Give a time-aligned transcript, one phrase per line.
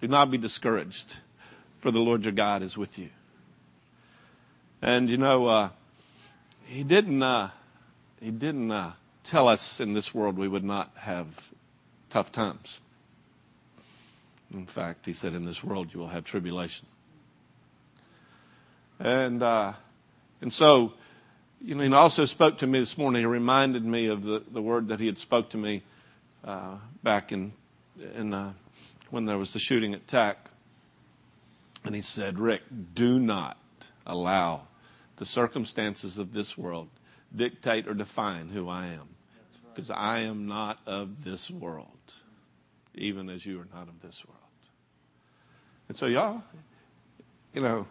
[0.00, 1.16] Do not be discouraged,
[1.80, 3.08] for the Lord your God is with you.
[4.80, 5.68] And you know, uh,
[6.66, 7.50] he didn't, uh,
[8.20, 8.92] he didn't uh,
[9.24, 11.26] tell us in this world we would not have
[12.10, 12.78] tough times.
[14.52, 16.86] In fact, he said, in this world you will have tribulation.
[18.98, 19.74] And, uh,
[20.40, 20.94] and so,
[21.60, 23.22] you know, he also spoke to me this morning.
[23.22, 25.82] He reminded me of the, the word that he had spoke to me,
[26.44, 27.52] uh, back in,
[28.14, 28.52] in, uh,
[29.10, 30.50] when there was the shooting at TAC.
[31.84, 32.62] And he said, Rick,
[32.94, 33.56] do not
[34.06, 34.62] allow
[35.16, 36.88] the circumstances of this world
[37.34, 39.08] dictate or define who I am.
[39.74, 41.86] Because I am not of this world,
[42.94, 44.38] even as you are not of this world.
[45.88, 46.42] And so, y'all,
[47.54, 47.86] you know,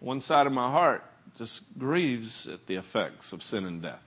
[0.00, 1.04] one side of my heart
[1.36, 4.00] just grieves at the effects of sin and death.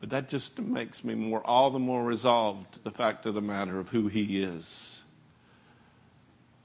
[0.00, 3.40] But that just makes me more, all the more resolved to the fact of the
[3.40, 4.98] matter of who He is.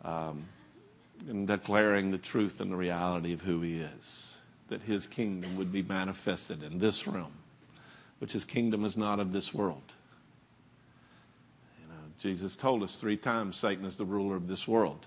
[0.04, 0.46] Um,
[1.28, 4.34] and declaring the truth and the reality of who He is.
[4.70, 7.34] That His kingdom would be manifested in this realm,
[8.20, 9.82] which His kingdom is not of this world.
[11.82, 15.06] You know, Jesus told us three times Satan is the ruler of this world.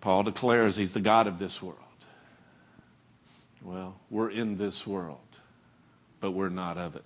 [0.00, 1.78] Paul declares he's the God of this world.
[3.62, 5.18] Well, we're in this world,
[6.20, 7.04] but we're not of it.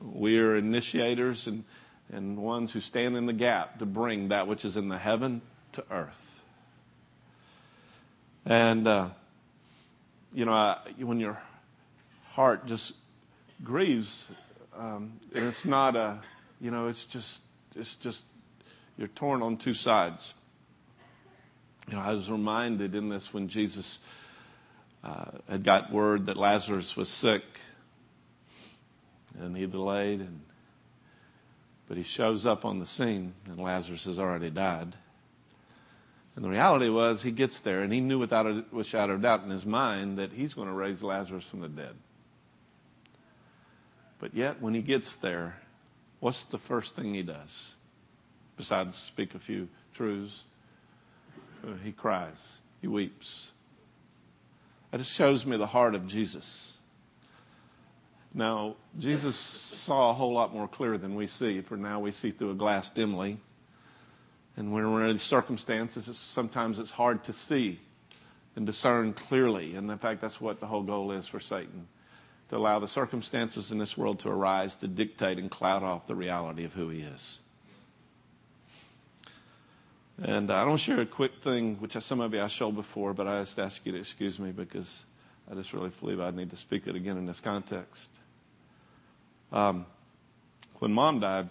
[0.00, 1.64] We are initiators and,
[2.12, 5.40] and ones who stand in the gap to bring that which is in the heaven
[5.72, 6.42] to earth.
[8.44, 9.08] And, uh,
[10.34, 11.40] you know, I, when your
[12.32, 12.92] heart just
[13.64, 14.28] grieves,
[14.76, 16.20] um, it's not a,
[16.60, 17.40] you know, it's just,
[17.74, 18.22] it's just,
[18.98, 20.34] you're torn on two sides.
[21.88, 23.98] You know, I was reminded in this when Jesus
[25.02, 27.42] uh, had got word that Lazarus was sick,
[29.38, 30.40] and he delayed, and
[31.92, 34.96] but he shows up on the scene, and Lazarus has already died.
[36.34, 39.44] And the reality was, he gets there, and he knew without a, shadow of doubt
[39.44, 41.94] in his mind that he's going to raise Lazarus from the dead.
[44.20, 45.54] But yet, when he gets there,
[46.20, 47.74] what's the first thing he does?
[48.56, 50.44] Besides speak a few truths,
[51.62, 53.48] uh, he cries, he weeps.
[54.92, 56.72] That just shows me the heart of Jesus.
[58.34, 62.30] Now, Jesus saw a whole lot more clear than we see, for now we see
[62.30, 63.38] through a glass dimly.
[64.56, 67.78] And when we're in circumstances, it's, sometimes it's hard to see
[68.56, 69.74] and discern clearly.
[69.74, 71.86] And in fact, that's what the whole goal is for Satan
[72.48, 76.14] to allow the circumstances in this world to arise to dictate and cloud off the
[76.14, 77.38] reality of who he is.
[80.22, 83.26] And I don't share a quick thing, which some of you I showed before, but
[83.26, 85.04] I just ask you to excuse me because
[85.50, 88.10] I just really believe I need to speak it again in this context.
[89.52, 89.86] Um,
[90.78, 91.50] when mom died,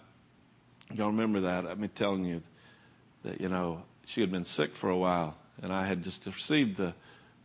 [0.92, 1.80] y'all remember that?
[1.80, 2.42] Been telling you
[3.24, 6.76] that, you know, she had been sick for a while and I had just received
[6.76, 6.94] the,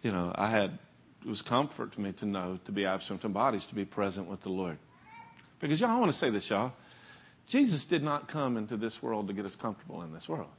[0.02, 0.78] you know, I had,
[1.24, 4.28] it was comfort to me to know to be absent from bodies, to be present
[4.28, 4.78] with the Lord.
[5.60, 6.74] Because y'all, I want to say this, y'all.
[7.48, 10.50] Jesus did not come into this world to get us comfortable in this world.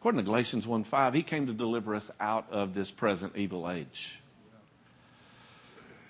[0.00, 3.70] According to Galatians 1 5, he came to deliver us out of this present evil
[3.70, 4.18] age.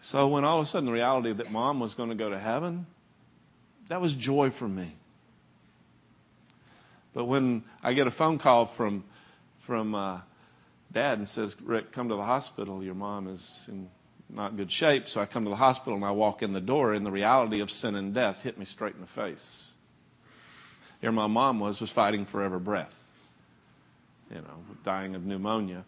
[0.02, 2.38] So when all of a sudden the reality that mom was going to go to
[2.38, 2.86] heaven,
[3.90, 4.94] that was joy for me.
[7.12, 9.04] But when I get a phone call from
[9.66, 10.20] from uh,
[10.90, 12.82] dad and says, "Rick, come to the hospital.
[12.82, 13.90] Your mom is in
[14.30, 16.94] not good shape." So I come to the hospital and I walk in the door,
[16.94, 19.68] and the reality of sin and death hit me straight in the face.
[21.02, 22.96] Here my mom was was fighting for every breath
[24.30, 25.84] you know, dying of pneumonia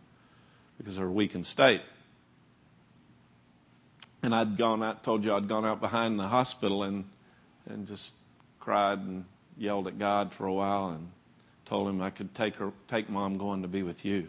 [0.79, 1.83] because of her weakened state.
[4.23, 7.05] And I'd gone out, told you I'd gone out behind the hospital and,
[7.69, 8.13] and just
[8.61, 9.25] cried and
[9.57, 11.11] yelled at God for a while and
[11.65, 14.29] told him I could take her, take mom going to be with you.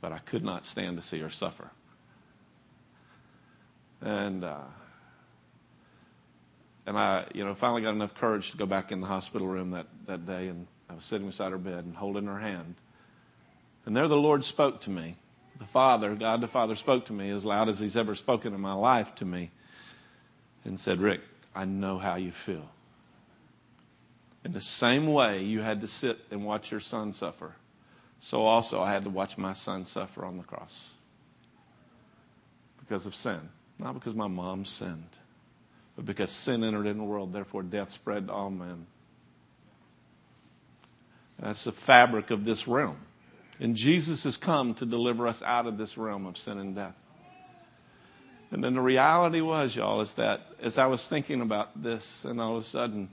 [0.00, 1.70] But I could not stand to see her suffer.
[4.00, 4.60] And, uh,
[6.86, 9.72] and I, you know, finally got enough courage to go back in the hospital room
[9.72, 12.74] that, that day and I was sitting beside her bed and holding her hand.
[13.86, 15.16] And there the Lord spoke to me.
[15.58, 18.60] The Father, God the Father, spoke to me as loud as He's ever spoken in
[18.60, 19.50] my life to me
[20.64, 21.20] and said, Rick,
[21.54, 22.68] I know how you feel.
[24.44, 27.54] In the same way you had to sit and watch your son suffer,
[28.20, 30.88] so also I had to watch my son suffer on the cross
[32.78, 33.40] because of sin.
[33.78, 35.16] Not because my mom sinned,
[35.96, 38.86] but because sin entered in the world, therefore death spread to all men.
[41.38, 42.98] That's the fabric of this realm.
[43.58, 46.94] And Jesus has come to deliver us out of this realm of sin and death.
[48.50, 52.40] And then the reality was, y'all, is that as I was thinking about this, and
[52.40, 53.08] all of a sudden,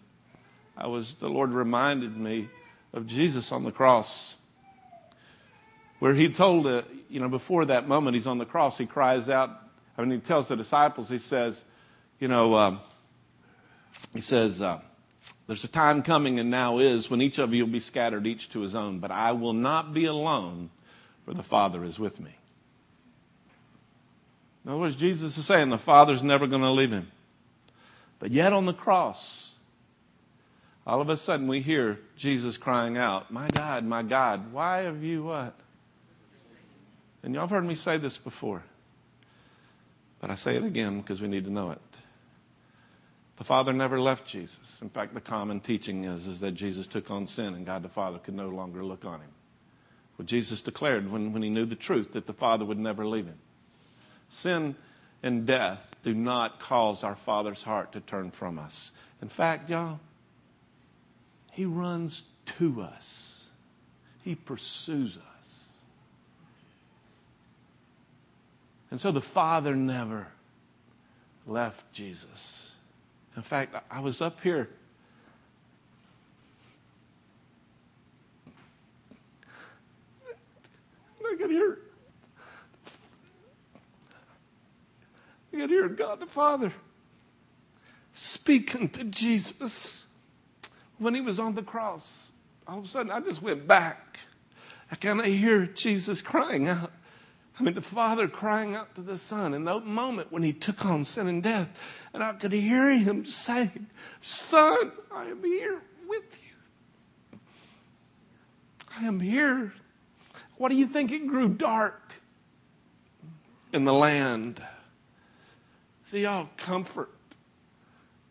[0.76, 2.48] I was, the Lord reminded me
[2.94, 4.36] of Jesus on the cross.
[6.00, 9.30] Where he told, uh, you know, before that moment he's on the cross, he cries
[9.30, 9.50] out,
[9.98, 11.64] I mean, he tells the disciples, he says,
[12.20, 12.80] you know, um,
[14.14, 14.80] he says, uh,
[15.48, 18.50] there's a time coming and now is when each of you will be scattered, each
[18.52, 20.70] to his own, but I will not be alone,
[21.26, 22.36] for the Father is with me.
[24.68, 27.08] In other words, Jesus is saying the Father's never going to leave him.
[28.20, 29.50] But yet on the cross,
[30.86, 35.02] all of a sudden we hear Jesus crying out, My God, my God, why have
[35.06, 35.58] you what?
[37.24, 38.62] And y'all have heard me say this before.
[40.20, 41.82] But I say it again because we need to know it.
[43.38, 44.80] The Father never left Jesus.
[44.82, 47.90] In fact, the common teaching is, is that Jesus took on sin and God the
[47.90, 49.30] Father could no longer look on him.
[50.18, 53.28] Well, Jesus declared when, when he knew the truth that the Father would never leave
[53.28, 53.40] him.
[54.30, 54.76] Sin
[55.24, 58.92] and death do not cause our Father's heart to turn from us.
[59.22, 60.00] In fact, y'all,
[61.52, 62.24] He runs
[62.58, 63.46] to us,
[64.24, 65.24] He pursues us.
[68.92, 70.28] And so the Father never
[71.46, 72.72] left Jesus.
[73.36, 74.70] In fact, I was up here.
[81.26, 81.80] I could hear
[85.58, 86.72] I could hear God the Father
[88.14, 90.06] speaking to Jesus
[91.00, 92.30] when he was on the cross.
[92.68, 94.20] All of a sudden, I just went back.
[94.92, 96.92] I kind of hear Jesus crying out.
[97.60, 100.86] I mean, the Father crying out to the Son in that moment when he took
[100.86, 101.70] on sin and death.
[102.14, 103.88] And I could hear him saying,
[104.22, 106.38] Son, I am here with
[107.34, 107.40] you.
[108.96, 109.74] I am here.
[110.58, 111.12] What do you think?
[111.12, 112.14] It grew dark
[113.74, 114.62] in the land.
[116.10, 117.10] See, y'all, comfort.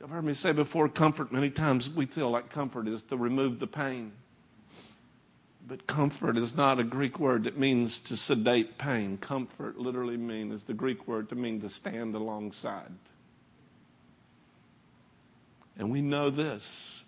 [0.00, 3.58] You've heard me say before, comfort, many times we feel like comfort is to remove
[3.58, 4.12] the pain.
[5.68, 9.18] But comfort is not a Greek word that means to sedate pain.
[9.18, 12.92] Comfort literally means, the Greek word to mean to stand alongside.
[15.78, 17.02] And we know this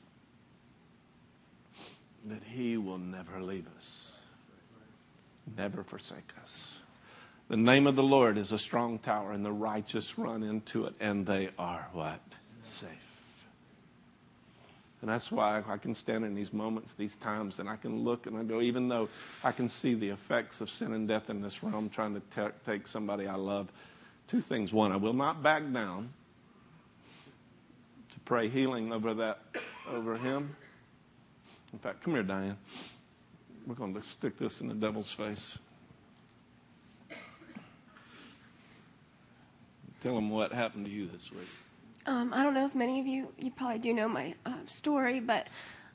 [2.27, 4.13] that He will never leave us,
[5.57, 6.79] never forsake us.
[7.49, 10.95] The name of the Lord is a strong tower, and the righteous run into it,
[11.01, 12.21] and they are what?
[12.65, 12.91] Safe.
[15.01, 18.27] And that's why I can stand in these moments, these times, and I can look
[18.27, 19.09] and I go, even though
[19.45, 22.89] I can see the effects of sin and death in this realm, trying to take
[22.89, 23.69] somebody I love,
[24.27, 24.73] two things.
[24.73, 26.11] One, I will not back down
[28.13, 29.41] to pray healing over that,
[29.89, 30.55] over him.
[31.73, 32.57] In fact, come here, Diane.
[33.67, 35.57] We're going to stick this in the devil's face.
[40.03, 41.49] Tell them what happened to you this week.
[42.07, 45.19] Um, I don't know if many of you, you probably do know my uh, story,
[45.19, 45.49] but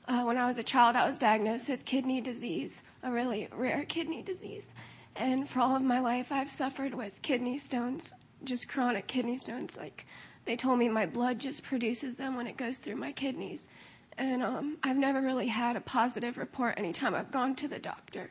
[0.07, 3.85] uh, when I was a child, I was diagnosed with kidney disease, a really rare
[3.85, 4.73] kidney disease.
[5.15, 8.13] And for all of my life, I've suffered with kidney stones,
[8.43, 9.77] just chronic kidney stones.
[9.77, 10.05] Like
[10.43, 13.69] they told me my blood just produces them when it goes through my kidneys.
[14.17, 18.29] And um, I've never really had a positive report anytime I've gone to the doctor.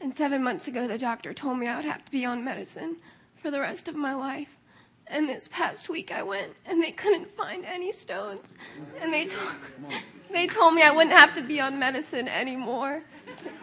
[0.00, 2.96] And seven months ago, the doctor told me I would have to be on medicine
[3.36, 4.56] for the rest of my life.
[5.06, 8.54] And this past week I went and they couldn't find any stones.
[9.00, 9.52] And they told,
[10.32, 13.02] they told me I wouldn't have to be on medicine anymore.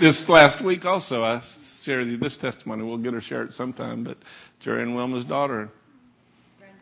[0.01, 2.85] this last week also, I shared this testimony.
[2.85, 4.19] We'll get her share it sometime, but
[4.61, 5.71] Jerry and Wilma's daughter,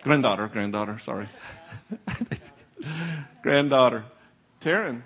[0.03, 1.29] granddaughter, granddaughter, sorry.
[3.43, 4.05] granddaughter,
[4.61, 5.03] Taryn,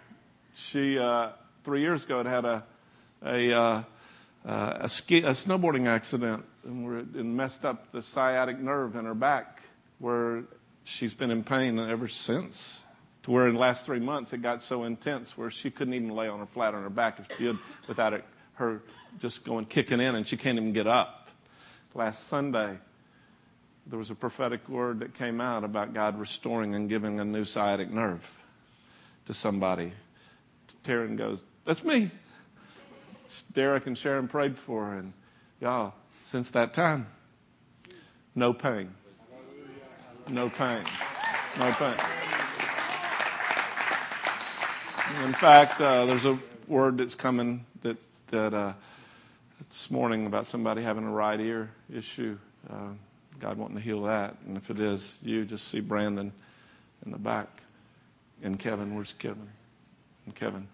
[0.68, 1.30] she, uh,
[1.64, 2.64] three years ago had had a,
[3.24, 3.82] a, uh,
[4.44, 9.14] uh, a, ski, a snowboarding accident and, and messed up the sciatic nerve in her
[9.14, 9.62] back
[9.98, 10.44] where
[10.84, 12.80] she's been in pain ever since
[13.22, 16.10] to where in the last three months it got so intense where she couldn't even
[16.10, 18.24] lay on her flat on her back if she did without it,
[18.54, 18.82] her
[19.18, 21.28] just going kicking in and she can't even get up.
[21.94, 22.78] Last Sunday,
[23.86, 27.44] there was a prophetic word that came out about God restoring and giving a new
[27.44, 28.24] sciatic nerve
[29.26, 29.92] to somebody.
[30.84, 32.10] Taryn goes, That's me.
[33.54, 35.12] Derek and Sharon prayed for her, and
[35.60, 35.94] y'all,
[36.24, 37.06] since that time,
[38.34, 38.92] no pain.
[40.28, 40.84] No pain.
[41.58, 41.94] No pain.
[45.24, 47.96] In fact, uh, there's a word that's coming that
[48.28, 48.72] that uh,
[49.68, 52.38] this morning about somebody having a right ear issue.
[52.68, 52.90] Uh,
[53.40, 56.32] God wanting to heal that, and if it is you, just see Brandon
[57.04, 57.48] in the back,
[58.42, 58.94] and Kevin.
[58.94, 59.48] Where's Kevin?
[60.26, 60.68] And Kevin,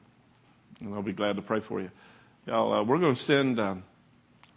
[0.81, 1.91] and I'll be glad to pray for you.
[2.47, 3.83] Y'all, uh, we're going to send um,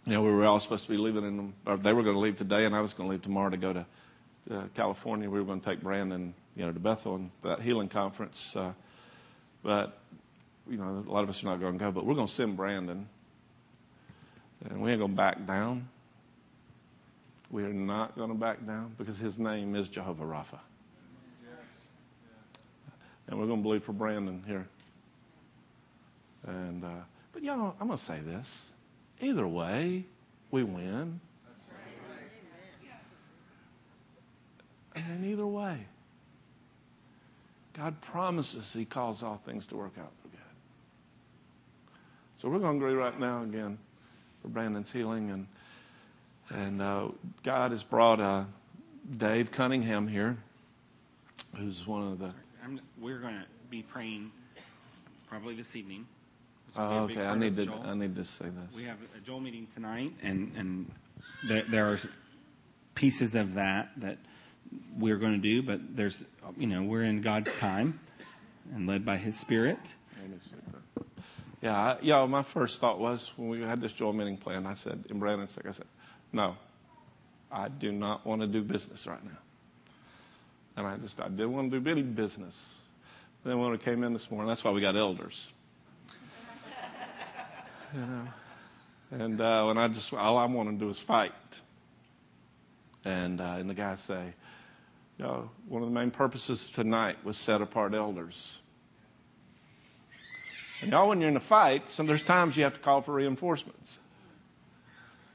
[0.06, 2.20] you know, we were all supposed to be leaving in, or they were going to
[2.20, 3.86] leave today, and I was going to leave tomorrow to go to
[4.50, 5.28] uh, California.
[5.28, 8.52] We were going to take Brandon, you know, to Bethel and that healing conference.
[8.56, 8.72] Uh,
[9.62, 9.98] but,
[10.68, 12.32] you know, a lot of us are not going to go, but we're going to
[12.32, 13.06] send Brandon.
[14.68, 15.88] And we ain't going to back down.
[17.50, 20.58] We are not going to back down because his name is Jehovah Rapha.
[23.28, 24.66] And we're going to believe for Brandon here.
[26.46, 26.88] And, uh,
[27.32, 28.70] but y'all, I'm to say this.
[29.20, 30.04] Either way,
[30.50, 31.20] we win.
[35.20, 35.78] Mean, either way.
[37.76, 40.40] God promises He calls all things to work out for good.
[42.40, 43.78] So we're going to agree right now again
[44.42, 45.46] for Brandon's healing, and
[46.50, 47.08] and uh,
[47.44, 48.44] God has brought uh,
[49.18, 50.36] Dave Cunningham here,
[51.56, 52.32] who's one of the.
[52.64, 54.32] I'm, we're going to be praying
[55.28, 56.06] probably this evening.
[56.76, 57.24] Oh, okay.
[57.24, 57.66] I need to.
[57.66, 57.82] Joel.
[57.84, 58.76] I need to say this.
[58.76, 60.90] We have a Joel meeting tonight, and and
[61.44, 62.00] there, there are
[62.94, 64.18] pieces of that that
[64.98, 66.22] we're going to do, but there's,
[66.56, 67.98] you know, we're in God's time
[68.74, 69.94] and led by His Spirit.
[71.62, 72.24] Yeah, I, yeah.
[72.24, 75.50] My first thought was when we had this Joel meeting plan, I said in Brandon's
[75.50, 75.86] sick, I said,
[76.32, 76.56] "No,
[77.52, 79.38] I do not want to do business right now."
[80.76, 82.76] And I just I didn't want to do any business.
[83.44, 85.48] Then when it came in this morning, that's why we got elders.
[87.94, 88.26] You know,
[89.12, 91.32] and uh, when I just all I want to do is fight.
[93.04, 94.34] And uh, and the guys say,
[95.18, 98.58] you one of the main purposes tonight was set apart elders.
[100.82, 103.12] And y'all, when you're in a fight, some, there's times you have to call for
[103.12, 103.98] reinforcements.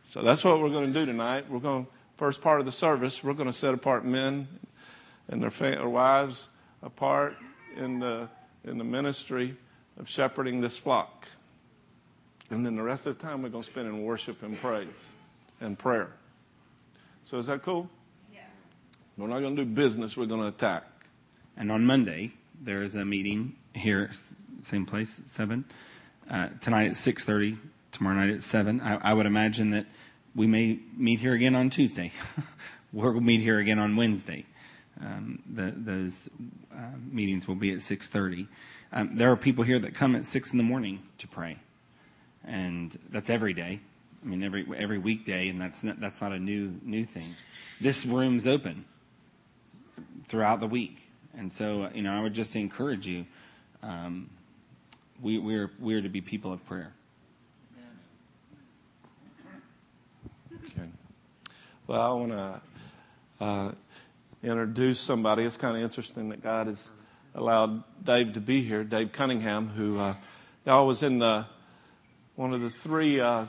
[0.10, 1.50] So that's what we're going to do tonight.
[1.50, 1.86] We're going
[2.18, 4.48] first part of the service, we're going to set apart men
[5.28, 6.46] and their, their wives
[6.82, 7.36] apart
[7.76, 8.30] in the,
[8.64, 9.56] in the ministry
[10.00, 11.28] of shepherding this flock.
[12.50, 14.88] And then the rest of the time we're going to spend in worship and praise
[15.62, 16.12] and prayer.
[17.24, 17.90] So is that cool?
[18.32, 18.44] Yes.
[19.18, 20.16] We're not going to do business.
[20.16, 20.84] We're going to attack.
[21.58, 24.12] And on Monday, there is a meeting here,
[24.62, 25.66] same place, seven.
[26.30, 27.58] Uh, tonight at six thirty.
[27.92, 28.82] Tomorrow night at seven.
[28.82, 29.86] I, I, would imagine that
[30.36, 32.12] we may meet here again on Tuesday.
[32.94, 34.46] we'll meet here again on Wednesday.
[35.00, 36.30] Um, the, those
[36.74, 38.48] uh, meetings will be at six thirty.
[38.92, 41.58] Um, there are people here that come at six in the morning to pray,
[42.46, 43.80] and that's every day.
[44.24, 47.36] I mean, every every weekday, and that's not, that's not a new new thing.
[47.80, 48.86] This room's open
[50.28, 50.98] throughout the week.
[51.38, 53.26] And so, you know, I would just encourage you.
[53.84, 54.30] Um,
[55.22, 56.94] we, we're we're to be people of prayer.
[60.66, 60.90] Okay.
[61.88, 62.62] Well, I want to
[63.46, 63.72] uh,
[64.42, 65.44] introduce somebody.
[65.44, 66.90] It's kind of interesting that God has
[67.36, 68.84] allowed Dave to be here.
[68.84, 70.16] Dave Cunningham, who uh,
[70.66, 71.46] y'all was in the
[72.36, 73.46] one of the three uh,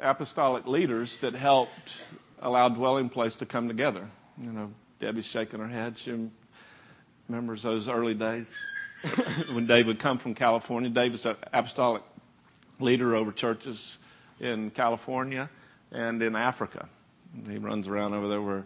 [0.00, 2.00] apostolic leaders that helped
[2.40, 4.08] allow Dwelling Place to come together.
[4.40, 5.96] You know, Debbie's shaking her head.
[5.98, 6.28] She
[7.28, 8.50] remembers those early days
[9.52, 10.90] when Dave would come from California.
[10.90, 12.02] Dave is an apostolic
[12.80, 13.96] leader over churches
[14.40, 15.48] in California
[15.90, 16.88] and in Africa.
[17.48, 18.64] He runs around over there where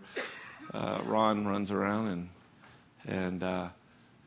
[0.75, 2.29] uh, Ron runs around and
[3.07, 3.69] and uh,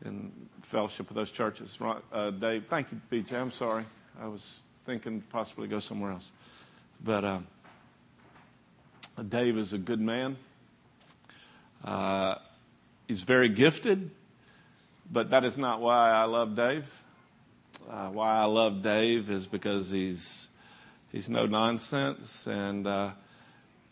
[0.04, 0.32] in
[0.72, 1.78] fellowship with those churches.
[1.80, 3.34] Ron, uh, Dave, thank you, BJ.
[3.34, 3.86] I'm sorry.
[4.20, 6.30] I was thinking possibly go somewhere else,
[7.04, 7.40] but uh,
[9.30, 10.38] Dave is a good man.
[11.84, 12.36] Uh,
[13.08, 14.10] he's very gifted,
[15.12, 16.86] but that is not why I love Dave.
[17.90, 20.48] Uh, why I love Dave is because he's
[21.12, 23.12] he's no nonsense and uh,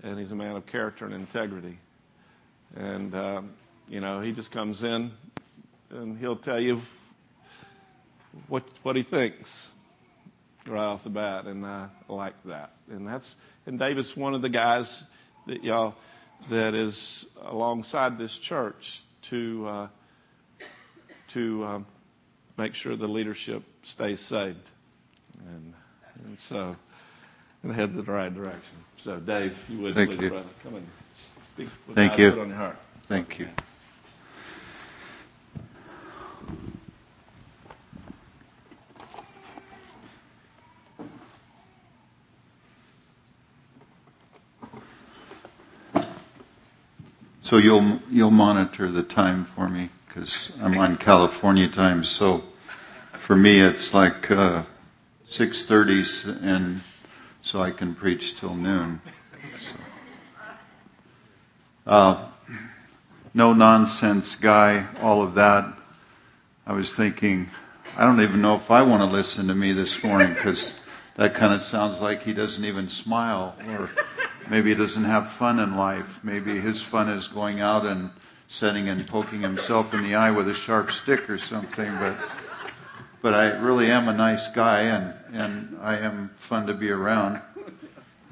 [0.04, 1.78] and he's a man of character and integrity.
[2.76, 3.42] And uh,
[3.90, 5.12] you know, he just comes in
[5.90, 6.82] and he'll tell you
[8.48, 9.70] what what he thinks
[10.72, 12.72] right off the bat, and I like that.
[12.90, 13.36] And that's
[13.66, 15.04] and David's one of the guys
[15.48, 15.96] that y'all
[16.50, 19.88] that is alongside this church to uh,
[21.30, 21.86] to um,
[22.58, 24.70] make sure the leadership stays saved,
[25.48, 25.74] and,
[26.26, 26.76] and so
[27.64, 28.78] and heads in the right direction.
[28.98, 30.30] So, Dave, you would Thank please, you.
[30.30, 30.88] brother, come and
[31.54, 32.40] speak with Thank you.
[32.40, 32.78] on your heart.
[33.08, 33.48] Thank you.
[47.52, 52.06] So you'll you'll monitor the time for me because I'm on California time.
[52.06, 52.46] So
[53.20, 54.64] for me, it's like uh,
[55.28, 56.80] six thirties, and
[57.42, 59.02] so I can preach till noon.
[59.60, 59.76] So.
[61.86, 62.26] Uh,
[63.34, 65.78] no nonsense guy, all of that.
[66.66, 67.50] I was thinking,
[67.98, 70.74] I don't even know if I want to listen to me this morning because
[71.18, 73.90] that kind of sounds like he doesn't even smile or
[74.52, 76.20] maybe he doesn't have fun in life.
[76.24, 78.12] Maybe his fun is going out and
[78.50, 82.18] setting and poking himself in the eye with a sharp stick or something, but
[83.22, 87.40] but I really am a nice guy and, and I am fun to be around.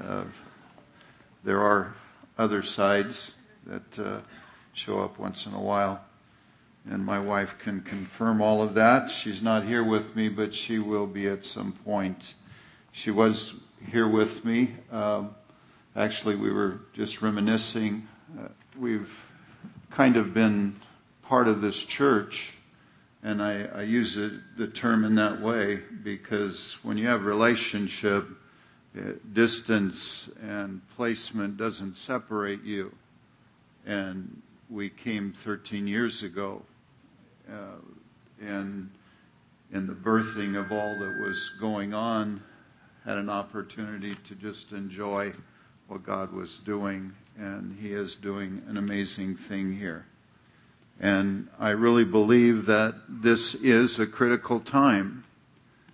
[0.04, 0.24] Uh,
[1.44, 1.94] there are
[2.40, 3.30] other sides
[3.68, 4.20] that uh,
[4.74, 6.04] show up once in a while.
[6.90, 9.12] And my wife can confirm all of that.
[9.12, 12.34] She's not here with me, but she will be at some point.
[12.92, 13.54] She was
[13.92, 14.74] here with me.
[14.92, 15.36] Um,
[16.00, 18.08] actually, we were just reminiscing.
[18.40, 18.48] Uh,
[18.80, 19.12] we've
[19.92, 20.80] kind of been
[21.22, 22.54] part of this church
[23.22, 28.28] and I, I use it, the term in that way because when you have relationship,
[28.98, 32.96] uh, distance and placement doesn't separate you.
[33.86, 36.62] And we came 13 years ago,
[37.52, 37.82] uh,
[38.42, 38.90] and
[39.74, 42.42] in the birthing of all that was going on,
[43.04, 45.34] had an opportunity to just enjoy
[45.90, 50.06] what God was doing, and He is doing an amazing thing here.
[51.00, 55.24] And I really believe that this is a critical time.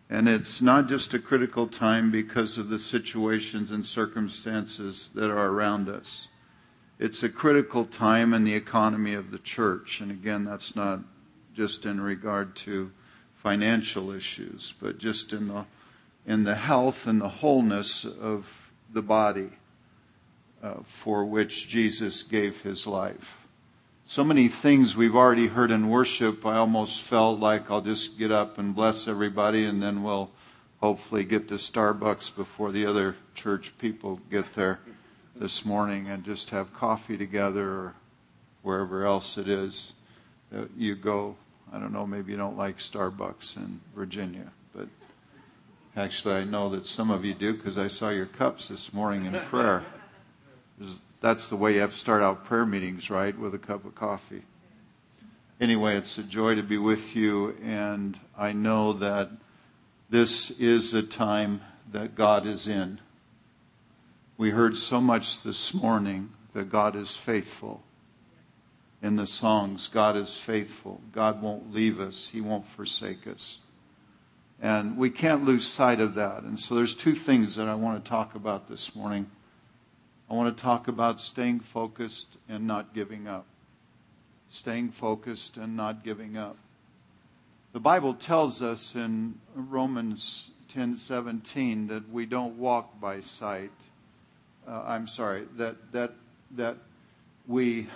[0.10, 5.48] And it's not just a critical time because of the situations and circumstances that are
[5.48, 6.28] around us.
[7.00, 10.02] It's a critical time in the economy of the church.
[10.02, 11.00] And again, that's not
[11.56, 12.92] just in regard to
[13.38, 15.66] financial issues, but just in the,
[16.28, 18.46] in the health and the wholeness of
[18.92, 19.52] the body
[20.66, 23.46] uh, for which Jesus gave his life
[24.08, 28.32] so many things we've already heard in worship, I almost felt like I'll just get
[28.32, 30.30] up and bless everybody and then we'll
[30.80, 34.80] hopefully get to Starbucks before the other church people get there
[35.36, 37.96] this morning and just have coffee together or
[38.62, 39.94] wherever else it is
[40.52, 41.36] that you go.
[41.74, 44.88] I don't know, maybe you don't like Starbucks in Virginia, but
[45.98, 49.26] actually I know that some of you do because I saw your cups this morning
[49.26, 49.84] in prayer.
[51.22, 53.38] That's the way you have to start out prayer meetings, right?
[53.38, 54.44] With a cup of coffee.
[55.60, 59.30] Anyway, it's a joy to be with you, and I know that
[60.10, 61.62] this is a time
[61.92, 63.00] that God is in.
[64.38, 67.82] We heard so much this morning that God is faithful.
[69.02, 71.00] In the songs, God is faithful.
[71.14, 72.30] God won't leave us.
[72.32, 73.60] He won't forsake us.
[74.62, 76.44] And we can't lose sight of that.
[76.44, 79.30] And so there's two things that I want to talk about this morning.
[80.30, 83.46] I want to talk about staying focused and not giving up.
[84.50, 86.58] Staying focused and not giving up.
[87.74, 93.72] The Bible tells us in Romans 10:17 that we don't walk by sight.
[94.68, 96.14] Uh, I'm sorry that that
[96.52, 96.78] that
[97.48, 97.88] we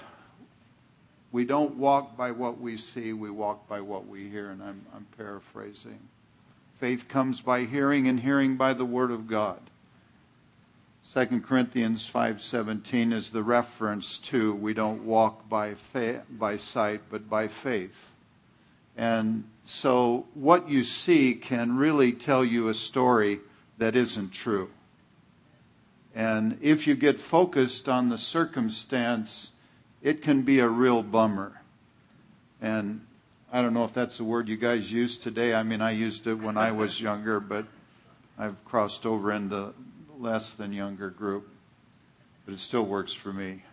[1.31, 4.85] we don't walk by what we see, we walk by what we hear, and I'm,
[4.95, 5.99] I'm paraphrasing.
[6.79, 9.59] Faith comes by hearing, and hearing by the Word of God.
[11.11, 17.27] 2 Corinthians 5:17 is the reference to we don't walk by fa- by sight but
[17.27, 18.11] by faith.
[18.95, 23.39] And so what you see can really tell you a story
[23.79, 24.69] that isn't true.
[26.13, 29.49] And if you get focused on the circumstance,
[30.03, 31.59] it can be a real bummer.
[32.61, 33.03] And
[33.51, 35.55] I don't know if that's a word you guys use today.
[35.55, 37.65] I mean, I used it when I was younger, but
[38.37, 39.73] I've crossed over into
[40.19, 41.49] less than younger group,
[42.45, 43.63] but it still works for me.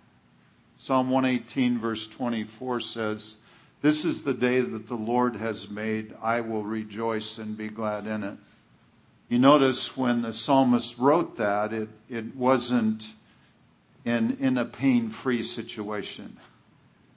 [0.78, 3.34] Psalm 118 verse 24 says,
[3.82, 6.14] This is the day that the Lord has made.
[6.22, 8.36] I will rejoice and be glad in it.
[9.28, 13.08] You notice when the psalmist wrote that, it, it wasn't
[14.04, 16.36] in, in a pain-free situation.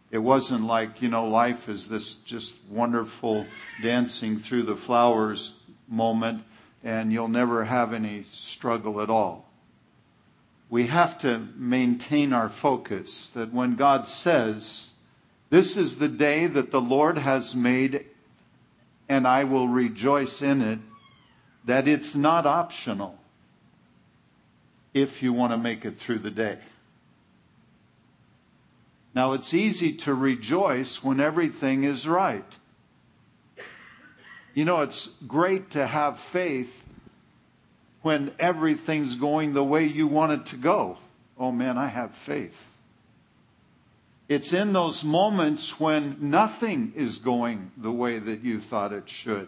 [0.10, 3.46] It wasn't like, you know, life is this just wonderful
[3.84, 5.52] dancing through the flowers
[5.88, 6.44] moment
[6.84, 9.50] and you'll never have any struggle at all.
[10.70, 14.92] We have to maintain our focus that when God says,
[15.50, 18.06] this is the day that the Lord has made
[19.10, 20.80] and I will rejoice in it,
[21.66, 23.18] that it's not optional
[24.94, 26.60] if you want to make it through the day.
[29.16, 32.58] Now it's easy to rejoice when everything is right.
[34.60, 36.84] You know, it's great to have faith
[38.02, 40.98] when everything's going the way you want it to go.
[41.38, 42.62] Oh man, I have faith.
[44.28, 49.48] It's in those moments when nothing is going the way that you thought it should.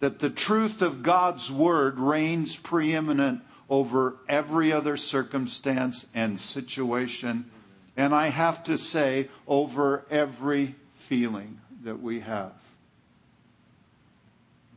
[0.00, 7.50] That the truth of God's word reigns preeminent over every other circumstance and situation.
[7.94, 12.54] And I have to say, over every feeling that we have.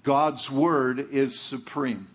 [0.04, 2.08] God's word is supreme.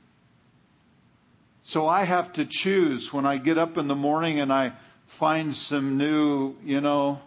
[1.62, 4.72] So I have to choose when I get up in the morning and I
[5.06, 7.20] find some new, you know,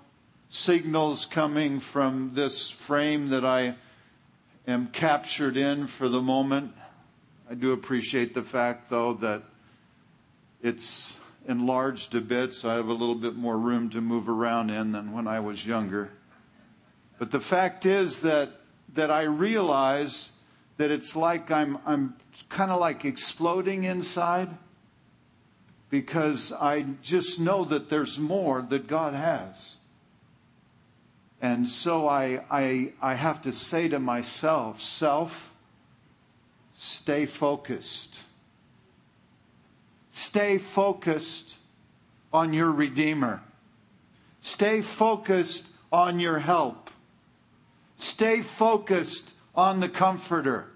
[0.50, 3.76] signals coming from this frame that I
[4.68, 6.74] am captured in for the moment.
[7.50, 9.44] I do appreciate the fact, though, that
[10.62, 11.14] it's
[11.48, 14.92] enlarged a bit, so I have a little bit more room to move around in
[14.92, 16.12] than when I was younger.
[17.18, 18.62] But the fact is that,
[18.94, 20.30] that I realize
[20.78, 22.16] that it's like I'm, I'm
[22.50, 24.50] kind of like exploding inside
[25.90, 29.78] because I just know that there's more that God has.
[31.42, 35.52] And so I, I, I have to say to myself, self,
[36.76, 38.20] stay focused.
[40.12, 41.56] Stay focused
[42.34, 43.42] on your Redeemer.
[44.42, 46.90] Stay focused on your help.
[47.98, 50.72] Stay focused on the Comforter.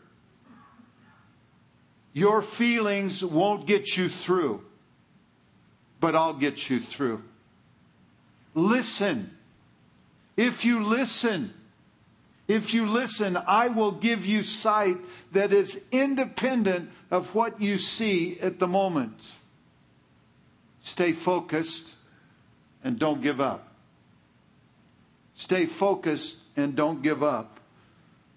[2.12, 4.62] Your feelings won't get you through,
[6.02, 7.24] but I'll get you through.
[8.54, 9.38] Listen
[10.38, 11.54] if you listen,
[12.48, 14.98] if you listen, I will give you sight
[15.34, 19.34] that is independent of what you see at the moment.
[20.82, 21.94] Stay focused
[22.84, 23.68] and don't give up.
[25.36, 27.60] Stay focused and don't give up.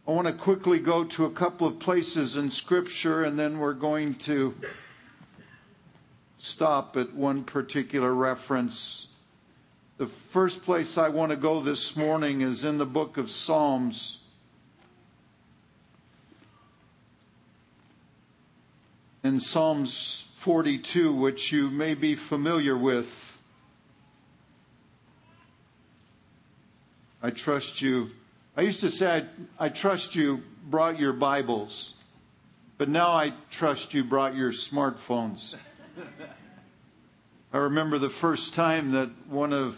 [0.07, 3.73] I want to quickly go to a couple of places in Scripture and then we're
[3.73, 4.55] going to
[6.38, 9.07] stop at one particular reference
[9.97, 14.19] the first place I want to go this morning is in the book of Psalms.
[19.23, 23.38] In Psalms 42, which you may be familiar with.
[27.23, 28.11] I trust you.
[28.57, 29.27] I used to say,
[29.59, 30.40] I, I trust you
[30.71, 31.95] brought your Bibles,
[32.79, 35.57] but now I trust you brought your smartphones.
[37.53, 39.77] I remember the first time that one of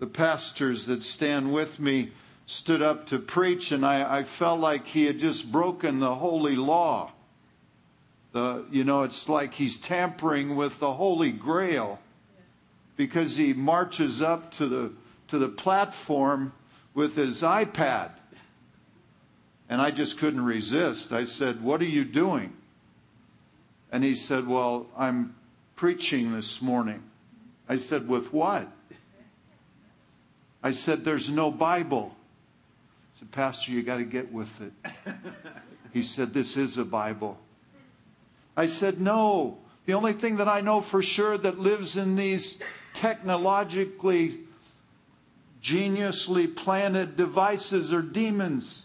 [0.00, 2.10] the pastors that stand with me
[2.46, 6.56] stood up to preach, and I, I felt like he had just broken the holy
[6.56, 7.12] law.
[8.32, 12.00] The, you know, it's like he's tampering with the Holy Grail
[12.96, 14.92] because he marches up to the,
[15.28, 16.52] to the platform
[16.94, 18.10] with his iPad.
[19.68, 21.12] And I just couldn't resist.
[21.12, 22.52] I said, What are you doing?
[23.90, 25.34] And he said, Well, I'm
[25.76, 27.02] preaching this morning.
[27.68, 28.68] I said, With what?
[30.62, 32.14] I said, There's no Bible.
[32.14, 34.72] I said, Pastor, you got to get with it.
[35.92, 37.38] He said, This is a Bible.
[38.56, 39.58] I said, No.
[39.86, 42.58] The only thing that I know for sure that lives in these
[42.94, 44.40] technologically,
[45.64, 48.84] geniusly planted devices or demons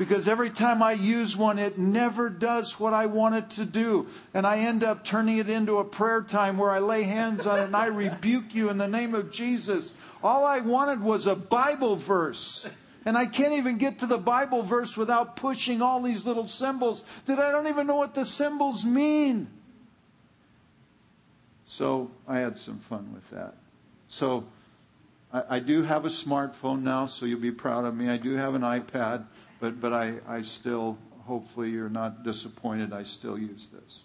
[0.00, 4.06] because every time I use one, it never does what I want it to do.
[4.32, 7.58] And I end up turning it into a prayer time where I lay hands on
[7.58, 9.92] it and I rebuke you in the name of Jesus.
[10.24, 12.66] All I wanted was a Bible verse.
[13.04, 17.02] And I can't even get to the Bible verse without pushing all these little symbols
[17.26, 19.48] that I don't even know what the symbols mean.
[21.66, 23.54] So I had some fun with that.
[24.08, 24.46] So
[25.32, 28.08] I, I do have a smartphone now, so you'll be proud of me.
[28.08, 29.26] I do have an iPad
[29.60, 34.00] but but I, I still hopefully you're not disappointed I still use this.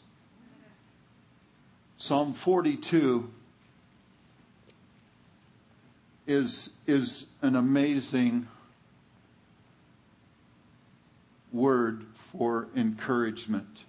[1.98, 3.32] Psalm 42
[6.28, 8.48] is is an amazing
[11.52, 12.06] word
[12.38, 13.86] for encouragement.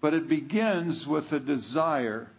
[0.00, 2.30] But it begins with a desire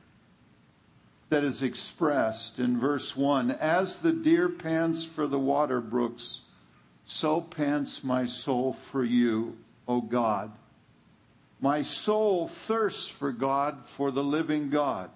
[1.32, 6.42] that is expressed in verse 1 As the deer pants for the water brooks,
[7.06, 10.52] so pants my soul for you, O God.
[11.62, 15.10] My soul thirsts for God, for the living God.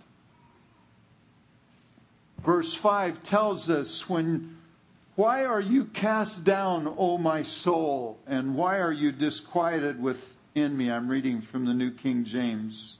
[2.45, 4.57] Verse 5 tells us when
[5.15, 10.89] why are you cast down, O my soul, and why are you disquieted within me?
[10.89, 12.97] I'm reading from the New King James.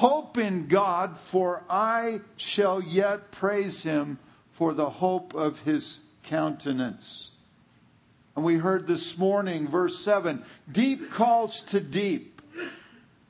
[0.00, 4.18] Hope in God, for I shall yet praise him
[4.52, 7.32] for the hope of his countenance.
[8.34, 12.40] And we heard this morning, verse 7 deep calls to deep.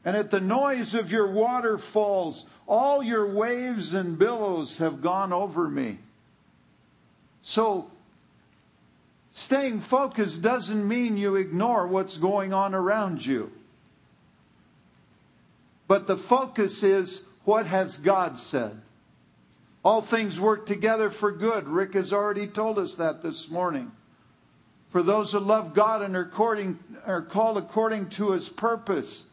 [0.05, 5.67] And at the noise of your waterfalls, all your waves and billows have gone over
[5.67, 5.99] me.
[7.43, 7.91] So,
[9.33, 13.51] staying focused doesn't mean you ignore what's going on around you.
[15.91, 18.81] But the focus is what has God said?
[19.85, 21.67] All things work together for good.
[21.67, 23.91] Rick has already told us that this morning
[24.91, 29.25] for those who love God and are, according, are called according to his purpose.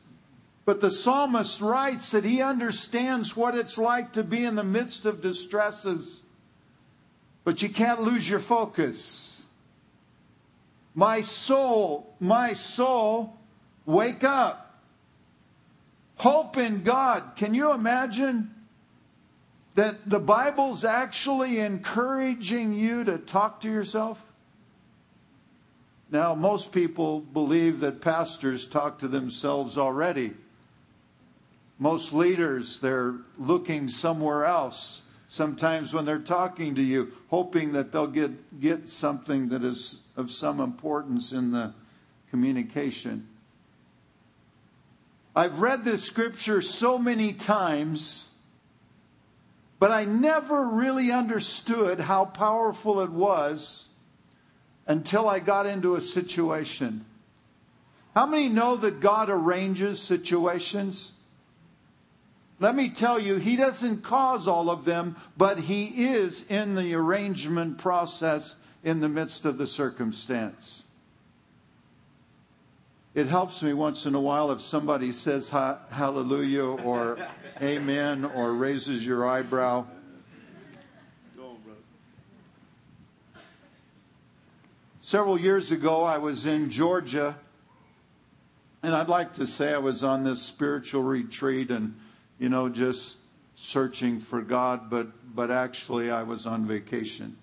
[0.65, 5.05] But the psalmist writes that he understands what it's like to be in the midst
[5.05, 6.21] of distresses.
[7.43, 9.43] But you can't lose your focus.
[10.95, 13.37] My soul, my soul,
[13.85, 14.66] wake up.
[16.17, 17.35] Hope in God.
[17.35, 18.53] Can you imagine
[19.75, 24.19] that the Bible's actually encouraging you to talk to yourself?
[26.09, 30.33] Now, most people believe that pastors talk to themselves already.
[31.79, 35.03] Most leaders, they're looking somewhere else.
[35.27, 40.31] Sometimes when they're talking to you, hoping that they'll get, get something that is of
[40.31, 41.73] some importance in the
[42.31, 43.27] communication.
[45.37, 48.25] I've read this scripture so many times,
[49.77, 53.85] but I never really understood how powerful it was
[54.87, 57.05] until I got into a situation.
[58.15, 61.11] How many know that God arranges situations?
[62.59, 66.95] Let me tell you, He doesn't cause all of them, but He is in the
[66.95, 70.81] arrangement process in the midst of the circumstance.
[73.17, 77.17] It helps me once in a while if somebody says hallelujah or
[77.63, 79.87] amen or raises your eyebrow.
[84.99, 87.35] Several years ago, I was in Georgia,
[88.83, 91.99] and I'd like to say I was on this spiritual retreat and,
[92.37, 93.17] you know, just
[93.55, 97.35] searching for God, but, but actually I was on vacation.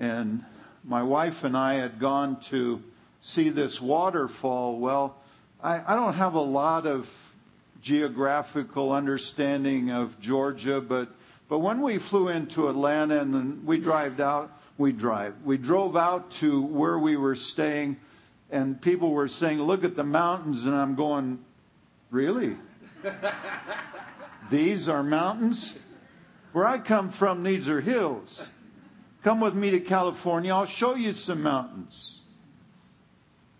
[0.00, 0.42] And
[0.84, 2.82] my wife and I had gone to
[3.20, 4.78] see this waterfall.
[4.78, 5.16] Well,
[5.62, 7.08] I, I don't have a lot of
[7.80, 11.08] geographical understanding of Georgia, but,
[11.48, 15.34] but when we flew into Atlanta and then we drove out, we drive.
[15.44, 17.96] We drove out to where we were staying,
[18.50, 20.66] and people were saying, Look at the mountains.
[20.66, 21.44] And I'm going,
[22.10, 22.56] Really?
[24.50, 25.74] these are mountains?
[26.52, 28.48] Where I come from, these are hills.
[29.22, 32.17] Come with me to California, I'll show you some mountains.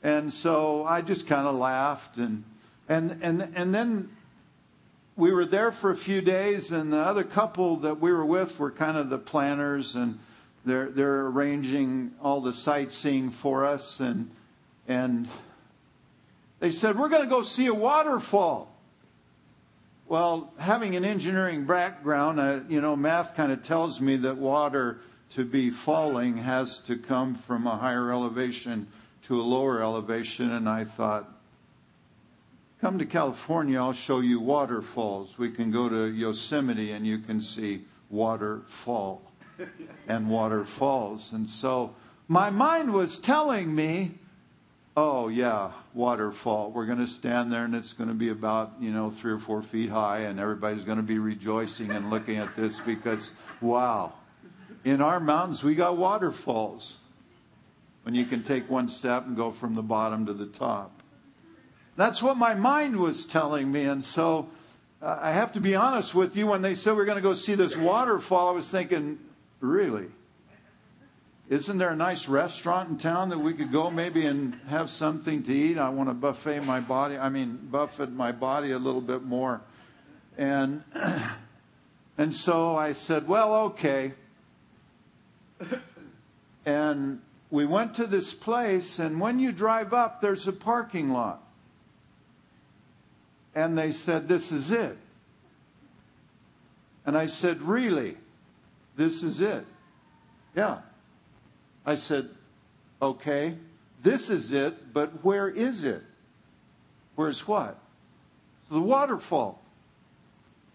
[0.03, 2.45] And so I just kind of laughed and
[2.89, 4.11] and and and then
[5.17, 8.59] we were there for a few days and the other couple that we were with
[8.59, 10.19] were kind of the planners and
[10.69, 14.31] they're, they're arranging all the sightseeing for us, and,
[14.87, 15.27] and
[16.61, 18.75] they said, We're going to go see a waterfall.
[20.09, 25.01] Well, having an engineering background, uh, you know, math kind of tells me that water
[25.31, 28.89] to be falling has to come from a higher elevation
[29.25, 30.53] to a lower elevation.
[30.53, 31.29] And I thought,
[32.81, 35.37] come to California, I'll show you waterfalls.
[35.39, 39.23] We can go to Yosemite and you can see waterfall
[40.09, 41.33] and waterfalls.
[41.33, 41.95] And so
[42.29, 44.13] my mind was telling me,
[44.97, 46.71] oh, yeah, waterfall.
[46.73, 49.39] We're going to stand there and it's going to be about, you know, three or
[49.39, 54.13] four feet high and everybody's going to be rejoicing and looking at this because, wow,
[54.85, 56.97] in our mountains we got waterfalls
[58.09, 61.03] when you can take one step and go from the bottom to the top.
[61.95, 63.83] That's what my mind was telling me.
[63.83, 64.49] And so
[65.03, 66.47] uh, I have to be honest with you.
[66.47, 69.19] When they said we're going to go see this waterfall, I was thinking,
[69.61, 70.07] Really?
[71.51, 75.43] Isn't there a nice restaurant in town that we could go maybe and have something
[75.43, 75.77] to eat?
[75.77, 77.19] I want to buffet my body.
[77.19, 79.61] I mean, buffet my body a little bit more.
[80.39, 80.83] And,
[82.17, 84.15] and so I said, well, okay.
[86.65, 91.43] And we went to this place, and when you drive up, there's a parking lot.
[93.55, 94.97] And they said, this is it.
[97.07, 98.17] And I said, really?
[98.97, 99.65] This is it.
[100.55, 100.79] Yeah.
[101.87, 102.29] I said,
[103.01, 103.55] okay,
[104.03, 106.03] this is it, but where is it?
[107.15, 107.79] Where's what?
[108.71, 109.63] The waterfall.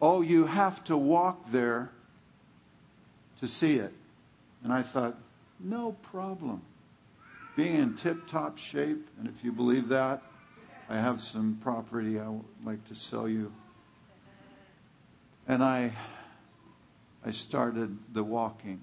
[0.01, 1.91] Oh, you have to walk there
[3.39, 3.93] to see it.
[4.63, 5.15] And I thought,
[5.63, 6.61] no problem.
[7.55, 10.21] Being in tip top shape, and if you believe that,
[10.89, 13.51] I have some property I would like to sell you.
[15.47, 15.93] And I
[17.25, 18.81] I started the walking.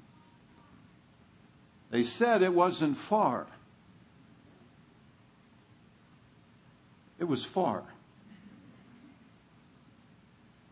[1.91, 3.47] They said it wasn't far.
[7.19, 7.83] It was far.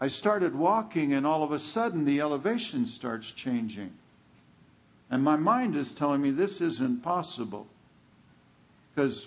[0.01, 3.93] I started walking, and all of a sudden the elevation starts changing.
[5.11, 7.67] And my mind is telling me this isn't possible.
[8.95, 9.27] Because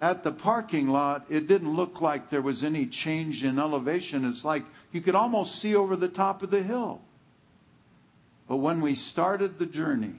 [0.00, 4.24] at the parking lot, it didn't look like there was any change in elevation.
[4.24, 7.00] It's like you could almost see over the top of the hill.
[8.48, 10.14] But when we started the journey,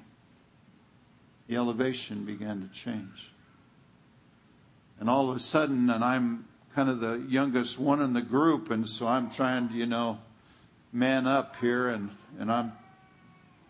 [1.48, 3.32] the elevation began to change.
[5.00, 8.70] And all of a sudden, and I'm kind of the youngest one in the group,
[8.70, 10.20] and so I'm trying to, you know,
[10.94, 12.74] man up here, and, and I'm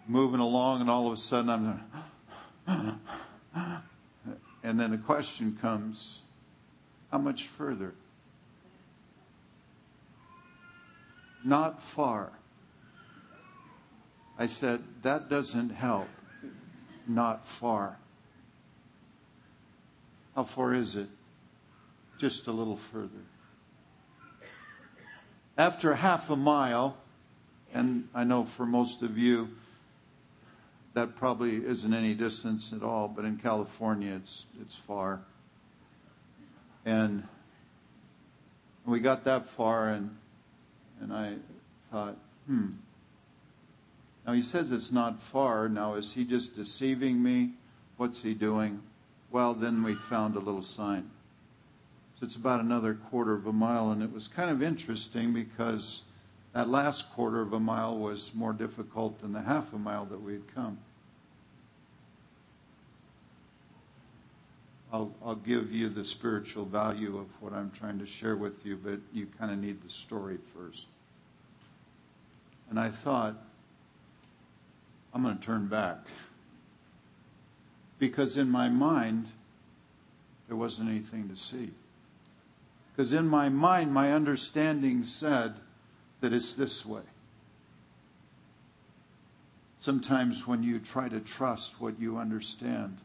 [0.07, 1.49] moving along, and all of a sudden
[2.67, 3.01] I'm,
[4.63, 6.19] and then a question comes,
[7.11, 7.93] how much further?
[11.43, 12.31] Not far.
[14.37, 16.07] I said, that doesn't help.
[17.07, 17.97] Not far.
[20.35, 21.09] How far is it?
[22.19, 23.09] Just a little further.
[25.57, 26.95] After half a mile,
[27.73, 29.49] and I know for most of you,
[30.99, 35.21] that probably isn't any distance at all, but in California it's, it's far.
[36.85, 37.23] And
[38.85, 40.13] we got that far and,
[40.99, 41.35] and I
[41.89, 42.71] thought, hmm.
[44.27, 45.69] Now he says it's not far.
[45.69, 47.51] Now is he just deceiving me?
[47.95, 48.81] What's he doing?
[49.31, 51.09] Well, then we found a little sign.
[52.19, 56.01] So it's about another quarter of a mile and it was kind of interesting because
[56.51, 60.21] that last quarter of a mile was more difficult than the half a mile that
[60.21, 60.77] we had come.
[64.91, 68.75] I'll, I'll give you the spiritual value of what I'm trying to share with you,
[68.75, 70.85] but you kind of need the story first.
[72.69, 73.35] And I thought,
[75.13, 75.97] I'm going to turn back.
[77.99, 79.27] Because in my mind,
[80.47, 81.71] there wasn't anything to see.
[82.95, 85.55] Because in my mind, my understanding said
[86.21, 87.01] that it's this way.
[89.79, 92.97] Sometimes when you try to trust what you understand,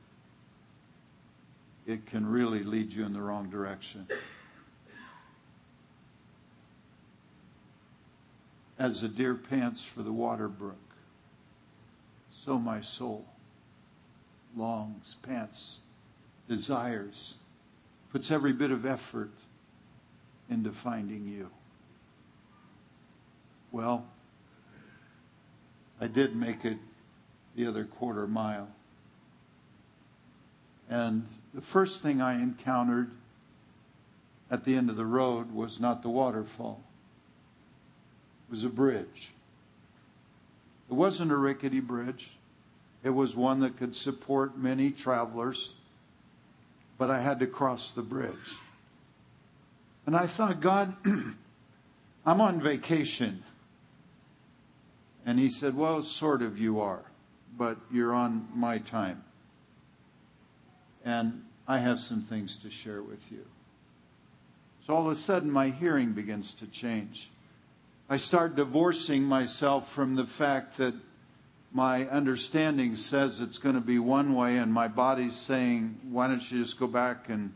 [1.86, 4.06] it can really lead you in the wrong direction.
[8.78, 10.76] As the deer pants for the water brook,
[12.30, 13.24] so my soul
[14.56, 15.78] longs, pants,
[16.48, 17.34] desires,
[18.12, 19.30] puts every bit of effort
[20.50, 21.48] into finding you.
[23.72, 24.06] Well,
[26.00, 26.78] I did make it
[27.56, 28.68] the other quarter mile.
[30.88, 33.10] And the first thing I encountered
[34.50, 36.82] at the end of the road was not the waterfall.
[38.48, 39.30] It was a bridge.
[40.90, 42.32] It wasn't a rickety bridge.
[43.04, 45.72] It was one that could support many travelers,
[46.98, 48.56] but I had to cross the bridge.
[50.06, 50.94] And I thought, God,
[52.26, 53.44] I'm on vacation.
[55.24, 57.02] And he said, Well, sort of you are,
[57.56, 59.24] but you're on my time
[61.04, 63.44] and I have some things to share with you.
[64.86, 67.30] So all of a sudden, my hearing begins to change.
[68.08, 70.94] I start divorcing myself from the fact that
[71.72, 76.50] my understanding says it's going to be one way, and my body's saying, why don't
[76.50, 77.52] you just go back and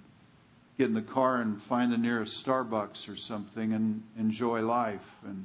[0.78, 5.16] get in the car and find the nearest Starbucks or something and enjoy life?
[5.24, 5.44] And,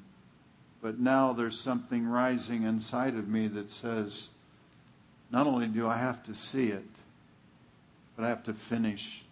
[0.82, 4.30] but now there's something rising inside of me that says,
[5.32, 6.86] not only do I have to see it,
[8.16, 9.24] but I have to finish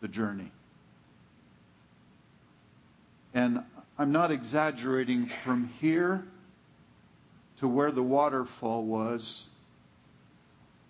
[0.00, 0.50] the journey.
[3.34, 3.62] And
[3.98, 6.24] I'm not exaggerating from here
[7.58, 9.44] to where the waterfall was.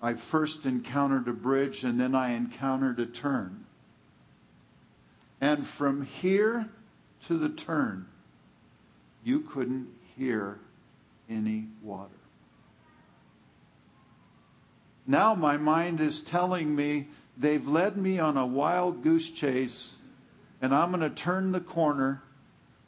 [0.00, 3.64] I first encountered a bridge and then I encountered a turn.
[5.40, 6.68] And from here
[7.26, 8.06] to the turn,
[9.24, 10.58] you couldn't hear
[11.28, 12.10] any water.
[15.06, 17.08] Now my mind is telling me
[17.40, 19.96] They've led me on a wild goose chase,
[20.60, 22.22] and I'm going to turn the corner,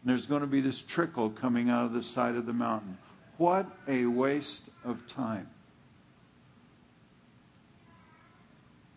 [0.03, 2.99] and there's going to be this trickle coming out of the side of the mountain.
[3.39, 5.49] What a waste of time.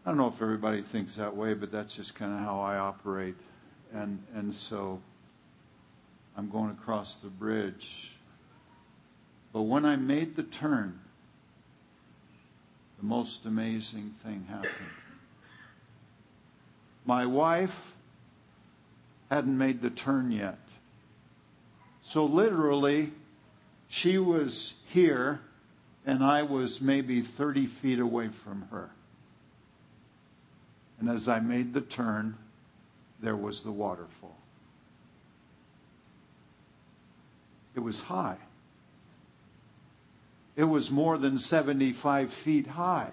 [0.06, 2.76] I don't know if everybody thinks that way, but that's just kind of how I
[2.76, 3.36] operate.
[3.94, 5.00] And, and so
[6.36, 8.12] I'm going across the bridge.
[9.54, 11.00] But when I made the turn,
[13.00, 14.74] the most amazing thing happened.
[17.06, 17.94] My wife
[19.30, 20.60] hadn't made the turn yet.
[22.02, 23.12] So literally,
[23.88, 25.42] she was here
[26.06, 28.90] and I was maybe 30 feet away from her.
[31.00, 32.38] And as I made the turn,
[33.20, 34.38] there was the waterfall.
[37.76, 38.38] It was high.
[40.56, 43.12] It was more than 75 feet high.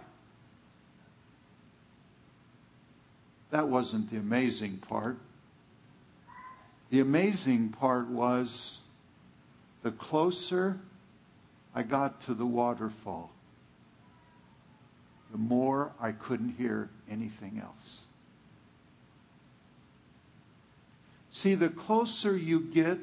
[3.52, 5.18] That wasn't the amazing part.
[6.88, 8.78] The amazing part was
[9.82, 10.78] the closer
[11.74, 13.30] I got to the waterfall,
[15.30, 18.04] the more I couldn't hear anything else.
[21.30, 22.98] See, the closer you get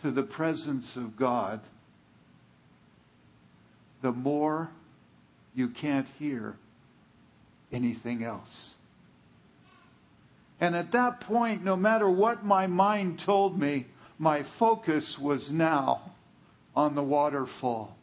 [0.00, 1.60] to the presence of God,
[4.00, 4.70] the more
[5.54, 6.56] you can't hear
[7.70, 8.76] anything else.
[10.62, 13.86] And at that point, no matter what my mind told me,
[14.16, 16.12] my focus was now
[16.76, 17.96] on the waterfall.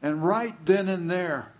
[0.00, 1.50] And right then and there,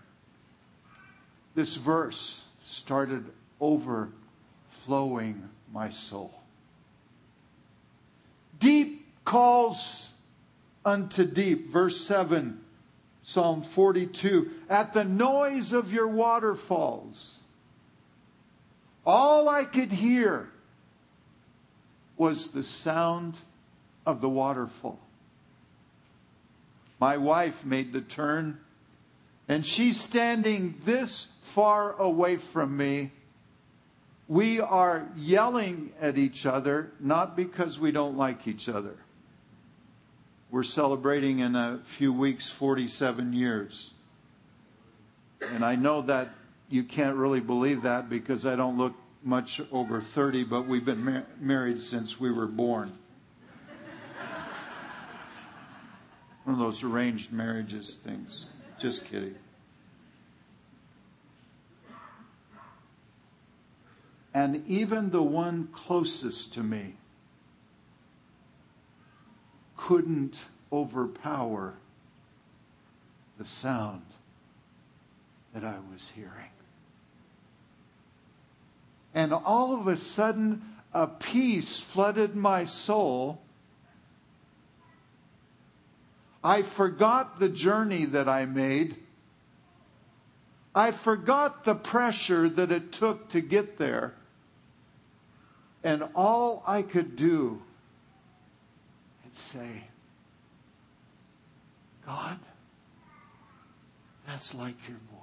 [1.53, 3.25] this verse started
[3.59, 6.33] overflowing my soul.
[8.57, 10.13] Deep calls
[10.85, 11.73] unto deep.
[11.73, 12.57] Verse 7,
[13.21, 14.49] Psalm 42.
[14.69, 17.38] At the noise of your waterfalls,
[19.09, 20.51] all I could hear
[22.15, 23.39] was the sound
[24.05, 24.99] of the waterfall.
[26.99, 28.59] My wife made the turn,
[29.47, 33.11] and she's standing this far away from me.
[34.27, 38.95] We are yelling at each other, not because we don't like each other.
[40.51, 43.89] We're celebrating in a few weeks 47 years.
[45.41, 46.29] And I know that
[46.69, 48.93] you can't really believe that because I don't look
[49.23, 52.93] much over 30, but we've been mar- married since we were born.
[56.43, 58.47] One of those arranged marriages things.
[58.79, 59.35] Just kidding.
[64.33, 66.95] And even the one closest to me
[69.75, 70.37] couldn't
[70.71, 71.73] overpower
[73.37, 74.05] the sound
[75.53, 76.51] that I was hearing.
[79.19, 80.61] And all of a sudden,
[80.93, 83.41] a peace flooded my soul.
[86.41, 88.95] I forgot the journey that I made.
[90.73, 94.13] I forgot the pressure that it took to get there.
[95.83, 97.61] And all I could do
[99.29, 99.83] is say,
[102.05, 102.39] God,
[104.25, 105.18] that's like your voice.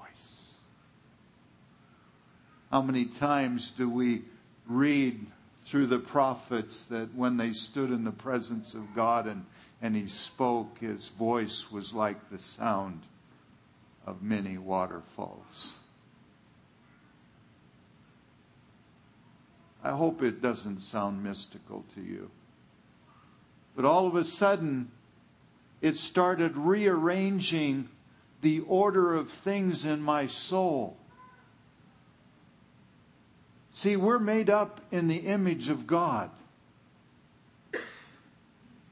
[2.77, 4.23] How many times do we
[4.67, 5.25] read
[5.65, 9.47] through the prophets that when they stood in the presence of God and,
[9.81, 13.01] and he spoke, his voice was like the sound
[14.05, 15.77] of many waterfalls?
[19.83, 22.31] I hope it doesn't sound mystical to you.
[23.75, 24.91] But all of a sudden,
[25.81, 27.89] it started rearranging
[28.43, 30.99] the order of things in my soul.
[33.77, 36.31] See, we're made up in the image of God.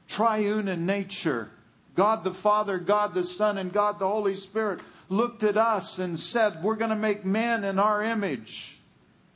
[0.07, 1.49] Triune in nature.
[1.95, 6.19] God the Father, God the Son, and God the Holy Spirit looked at us and
[6.19, 8.75] said, We're going to make man in our image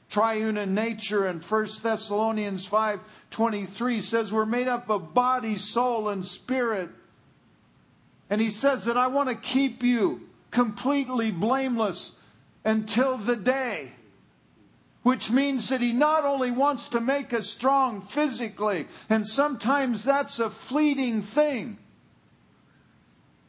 [0.07, 6.25] triune in nature and 1 Thessalonians 5:23 says we're made up of body, soul and
[6.25, 6.89] spirit.
[8.29, 12.13] And he says that I want to keep you completely blameless
[12.65, 13.93] until the day
[15.09, 20.37] which means that he not only wants to make us strong physically, and sometimes that's
[20.37, 21.79] a fleeting thing,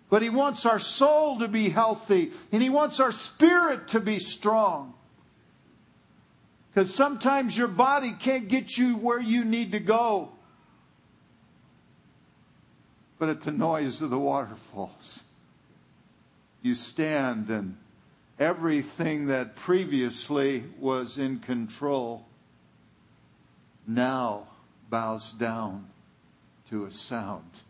[0.09, 4.19] but he wants our soul to be healthy, and he wants our spirit to be
[4.19, 4.95] strong.
[6.73, 10.31] Because sometimes your body can't get you where you need to go.
[13.19, 15.25] But at the noise of the waterfalls,
[16.63, 17.77] you stand and
[18.41, 22.24] everything that previously was in control
[23.86, 24.49] now
[24.88, 25.86] bows down
[26.70, 27.61] to a sound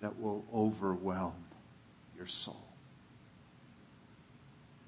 [0.00, 1.32] that will overwhelm
[2.16, 2.62] your soul.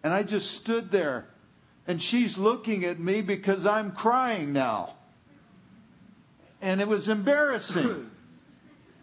[0.04, 1.26] And I just stood there
[1.86, 4.94] and she's looking at me because I'm crying now.
[6.60, 8.09] And it was embarrassing.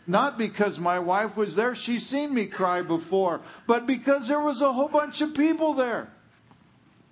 [0.08, 4.62] Not because my wife was there, she's seen me cry before, but because there was
[4.62, 6.10] a whole bunch of people there.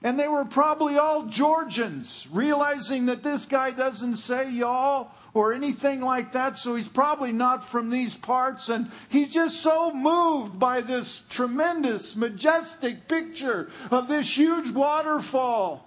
[0.02, 6.00] And they were probably all Georgians, realizing that this guy doesn't say y'all or anything
[6.00, 8.70] like that, so he's probably not from these parts.
[8.70, 15.86] And he's just so moved by this tremendous, majestic picture of this huge waterfall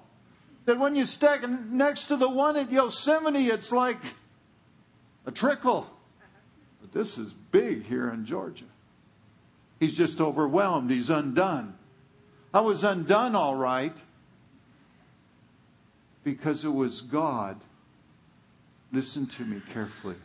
[0.67, 3.99] that when you stand next to the one at Yosemite, it's like
[5.25, 5.89] a trickle.
[6.91, 8.65] But this is big here in Georgia.
[9.81, 10.91] He's just overwhelmed.
[10.91, 11.75] He's undone.
[12.53, 13.97] I was undone all right
[16.25, 17.61] because it was God,
[18.93, 20.17] listen to me carefully,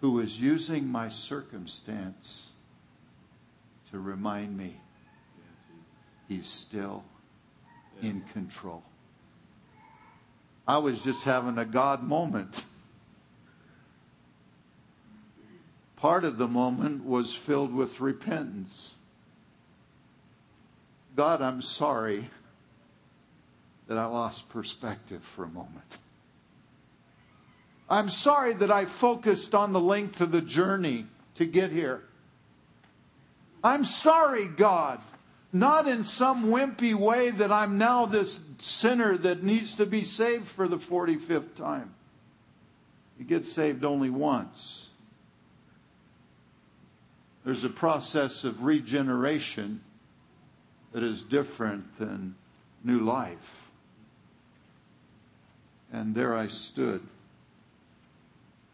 [0.00, 2.48] who was using my circumstance
[3.90, 4.76] to remind me
[6.28, 7.02] he's still
[8.02, 8.82] in control.
[10.66, 12.64] I was just having a God moment.
[15.98, 18.94] Part of the moment was filled with repentance.
[21.16, 22.30] God, I'm sorry
[23.88, 25.98] that I lost perspective for a moment.
[27.90, 32.04] I'm sorry that I focused on the length of the journey to get here.
[33.64, 35.00] I'm sorry, God,
[35.52, 40.46] not in some wimpy way that I'm now this sinner that needs to be saved
[40.46, 41.92] for the 45th time.
[43.18, 44.87] You get saved only once.
[47.48, 49.80] There's a process of regeneration
[50.92, 52.34] that is different than
[52.84, 53.70] new life.
[55.90, 57.00] And there I stood,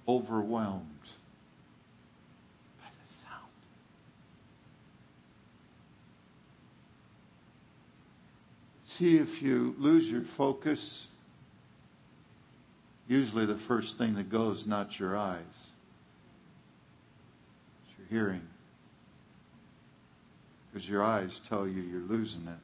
[0.08, 0.88] overwhelmed
[2.80, 3.44] by the sound.
[8.86, 11.06] See, if you lose your focus,
[13.06, 15.38] usually the first thing that goes, not your eyes,
[17.84, 18.42] it's your hearing.
[20.74, 22.58] Because your eyes tell you you're losing it.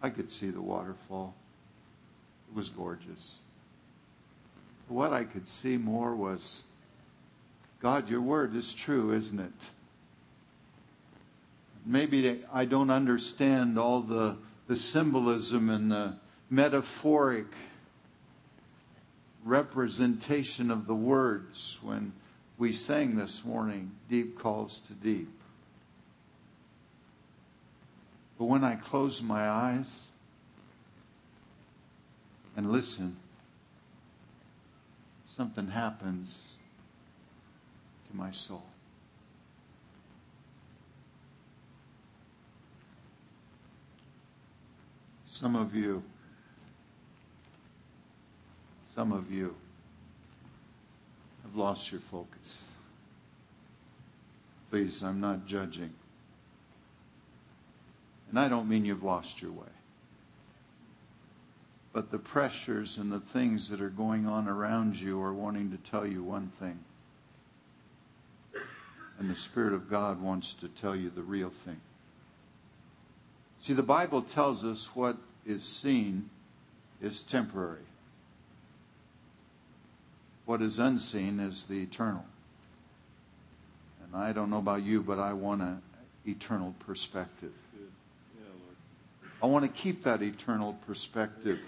[0.00, 1.34] I could see the waterfall.
[2.48, 3.38] It was gorgeous.
[4.86, 6.62] What I could see more was
[7.82, 9.70] God, your word is true, isn't it?
[11.84, 14.36] Maybe I don't understand all the,
[14.68, 16.14] the symbolism and the
[16.50, 17.46] metaphoric
[19.44, 22.12] representation of the words when
[22.58, 25.28] we sang this morning, Deep Calls to Deep.
[28.38, 30.08] But when I close my eyes
[32.56, 33.16] and listen,
[35.26, 36.56] something happens
[38.10, 38.64] to my soul.
[45.26, 46.02] Some of you,
[48.94, 49.54] some of you
[51.56, 52.62] lost your focus.
[54.70, 55.92] Please, I'm not judging.
[58.30, 59.66] And I don't mean you've lost your way.
[61.92, 65.90] But the pressures and the things that are going on around you are wanting to
[65.90, 66.78] tell you one thing.
[69.18, 71.80] And the Spirit of God wants to tell you the real thing.
[73.62, 76.28] See, the Bible tells us what is seen
[77.00, 77.78] is temporary.
[80.46, 82.24] What is unseen is the eternal.
[84.04, 85.82] And I don't know about you, but I want an
[86.24, 87.52] eternal perspective.
[89.42, 91.58] I want to keep that eternal perspective.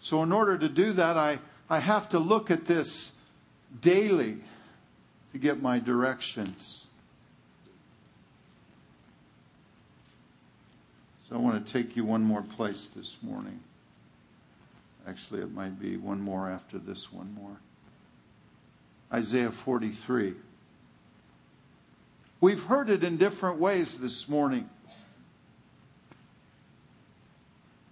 [0.00, 1.38] So, in order to do that, I,
[1.68, 3.12] I have to look at this
[3.80, 4.38] daily
[5.32, 6.84] to get my directions.
[11.28, 13.60] So, I want to take you one more place this morning.
[15.06, 17.56] Actually, it might be one more after this one more.
[19.14, 20.34] Isaiah 43.
[22.40, 24.68] We've heard it in different ways this morning.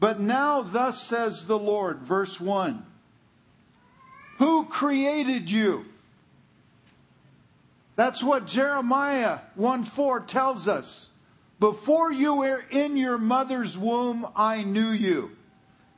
[0.01, 2.85] But now, thus says the Lord, verse 1
[4.39, 5.85] Who created you?
[7.95, 11.09] That's what Jeremiah 1 4 tells us.
[11.61, 15.31] Before you were in your mother's womb, I knew you.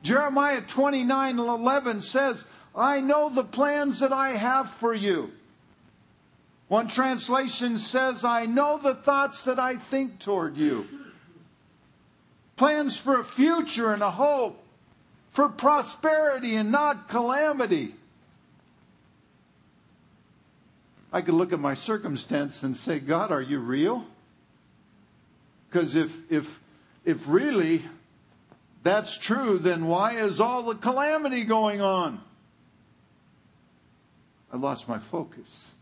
[0.03, 2.45] Jeremiah 29 11 says,
[2.75, 5.31] I know the plans that I have for you.
[6.67, 10.87] One translation says, I know the thoughts that I think toward you
[12.55, 14.63] plans for a future and a hope,
[15.31, 17.93] for prosperity and not calamity.
[21.11, 24.05] I could look at my circumstance and say, God, are you real?
[25.69, 26.59] Because if, if,
[27.03, 27.83] if really
[28.83, 32.21] that's true, then why is all the calamity going on?
[34.55, 35.75] I lost my focus.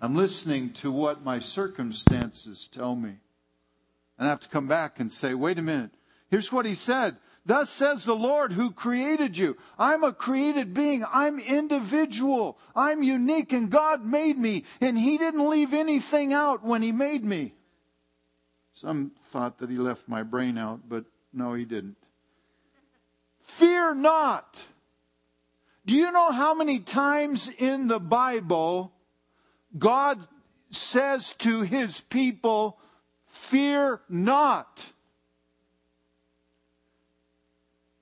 [0.00, 3.12] I'm listening to what my circumstances tell me.
[4.18, 5.90] And I have to come back and say, wait a minute.
[6.30, 7.18] Here's what he said.
[7.44, 9.58] Thus says the Lord who created you.
[9.78, 11.04] I'm a created being.
[11.12, 12.56] I'm individual.
[12.74, 17.22] I'm unique and God made me and he didn't leave anything out when he made
[17.22, 17.52] me.
[18.72, 21.98] Some thought that he left my brain out, but no, he didn't.
[23.42, 24.58] Fear not.
[25.86, 28.92] Do you know how many times in the Bible
[29.78, 30.26] God
[30.70, 32.78] says to his people,
[33.28, 34.84] fear not.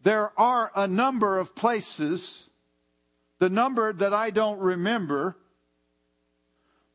[0.03, 2.49] There are a number of places,
[3.39, 5.37] the number that I don't remember,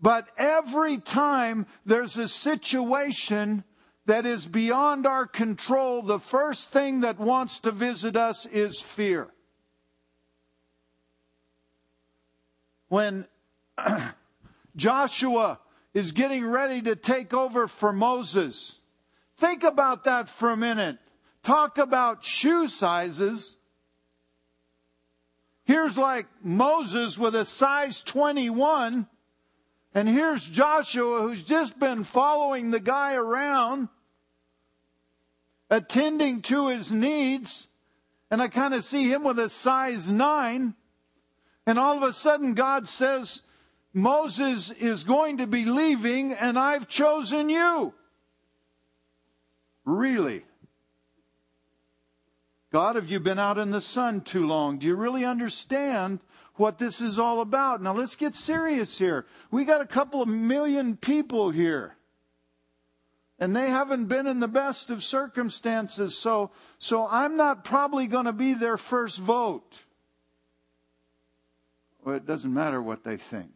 [0.01, 3.63] but every time there's a situation
[4.05, 9.27] that is beyond our control, the first thing that wants to visit us is fear.
[12.89, 13.27] When
[14.75, 15.59] Joshua
[15.93, 18.75] is getting ready to take over for Moses,
[19.37, 20.97] think about that for a minute.
[21.43, 23.55] Talk about shoe sizes.
[25.63, 29.07] Here's like Moses with a size 21,
[29.93, 33.87] and here's Joshua who's just been following the guy around,
[35.69, 37.67] attending to his needs,
[38.31, 40.73] and I kind of see him with a size 9.
[41.70, 43.43] And all of a sudden, God says,
[43.93, 47.93] Moses is going to be leaving, and I've chosen you.
[49.86, 50.45] Really?
[52.72, 54.80] God, have you been out in the sun too long?
[54.80, 56.22] Do you really understand
[56.55, 57.84] what this is all about?
[57.84, 59.28] Now let's get serious here.
[59.51, 61.95] We got a couple of million people here.
[63.38, 66.49] And they haven't been in the best of circumstances, so,
[66.80, 69.84] so I'm not probably going to be their first vote.
[72.10, 73.51] Well, it doesn't matter what they think.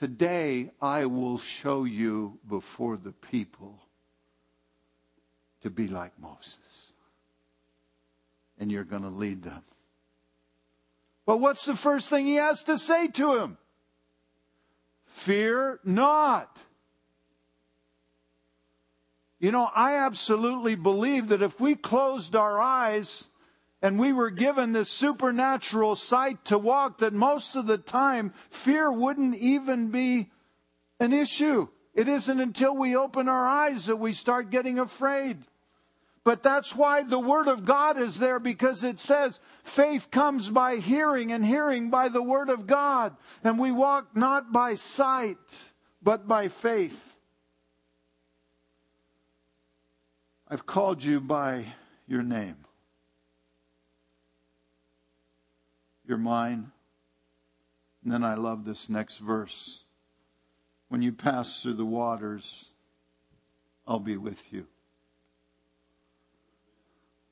[0.00, 3.78] Today, I will show you before the people
[5.60, 6.92] to be like Moses
[8.58, 9.60] and you're going to lead them.
[11.26, 13.58] But what's the first thing he has to say to him?
[15.04, 16.62] Fear not.
[19.38, 23.27] You know, I absolutely believe that if we closed our eyes
[23.80, 28.90] and we were given this supernatural sight to walk, that most of the time fear
[28.90, 30.30] wouldn't even be
[30.98, 31.68] an issue.
[31.94, 35.38] It isn't until we open our eyes that we start getting afraid.
[36.24, 40.76] But that's why the Word of God is there because it says faith comes by
[40.76, 43.16] hearing and hearing by the Word of God.
[43.42, 45.38] And we walk not by sight,
[46.02, 47.16] but by faith.
[50.48, 51.66] I've called you by
[52.06, 52.67] your name.
[56.08, 56.72] You're mine.
[58.02, 59.84] And then I love this next verse.
[60.88, 62.70] When you pass through the waters,
[63.86, 64.66] I'll be with you.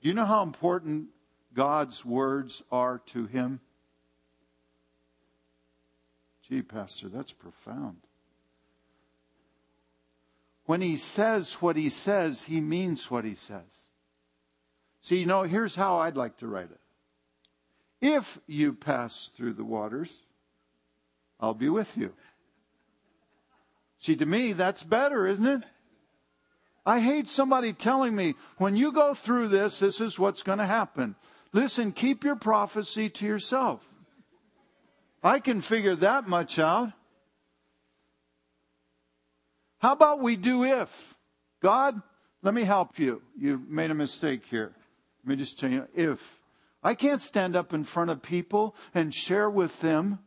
[0.03, 1.09] Do you know how important
[1.55, 3.61] God's words are to him?
[6.47, 7.97] Gee, Pastor, that's profound.
[10.67, 13.87] When he says what he says, he means what he says.
[15.01, 16.81] See, you know, here's how I'd like to write it.
[18.01, 20.13] If you pass through the waters,
[21.41, 22.13] I'll be with you.
[23.99, 25.63] See, to me, that's better, isn't it?
[26.85, 30.67] I hate somebody telling me, when you go through this, this is what's going to
[30.67, 31.17] happen.
[31.53, 33.83] Listen, keep your prophecy to yourself.
[35.23, 36.93] I can figure that much out.
[39.79, 41.15] How about we do if?
[41.61, 42.01] God,
[42.43, 43.23] let me help you.
[43.37, 44.73] You made a mistake here.
[45.25, 46.36] Let me just tell you if.
[46.87, 50.21] I can't stand up in front of people and share with them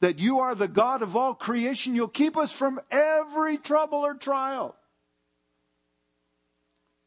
[0.00, 1.94] that you are the God of all creation.
[1.94, 4.74] You'll keep us from every trouble or trial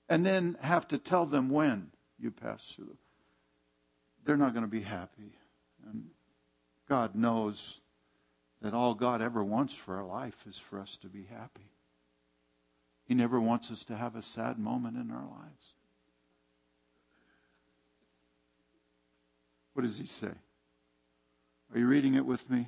[0.08, 2.96] and then have to tell them when you pass through.
[4.24, 5.34] They're not going to be happy.
[5.86, 6.06] And
[6.88, 7.82] God knows
[8.62, 11.74] that all God ever wants for our life is for us to be happy.
[13.04, 15.73] He never wants us to have a sad moment in our lives.
[19.74, 20.32] What does he say?
[21.74, 22.68] Are you reading it with me?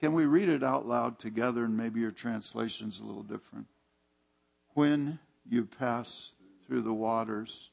[0.00, 3.66] Can we read it out loud together and maybe your translation's a little different?
[4.74, 5.18] When
[5.48, 6.32] you pass
[6.66, 7.70] through the waters,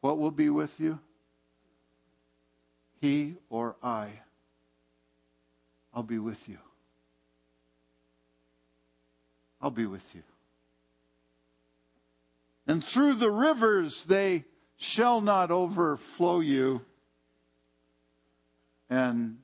[0.00, 0.98] what will be with you?
[3.00, 4.08] He or I.
[5.92, 6.58] I'll be with you.
[9.60, 10.22] I'll be with you.
[12.66, 14.44] And through the rivers they
[14.76, 16.84] shall not overflow you.
[18.90, 19.38] And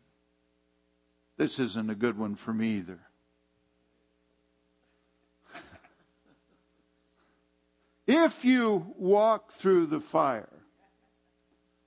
[1.37, 3.01] this isn't a good one for me either.
[8.07, 10.49] If you walk through the fire,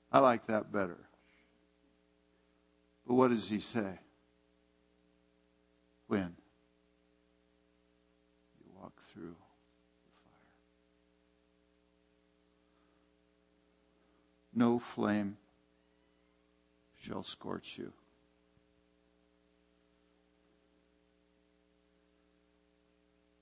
[0.09, 0.97] I like that better.
[3.05, 3.99] But what does he say?
[6.07, 6.33] When
[8.59, 10.31] you walk through the fire,
[14.55, 15.37] no flame
[17.01, 17.91] shall scorch you.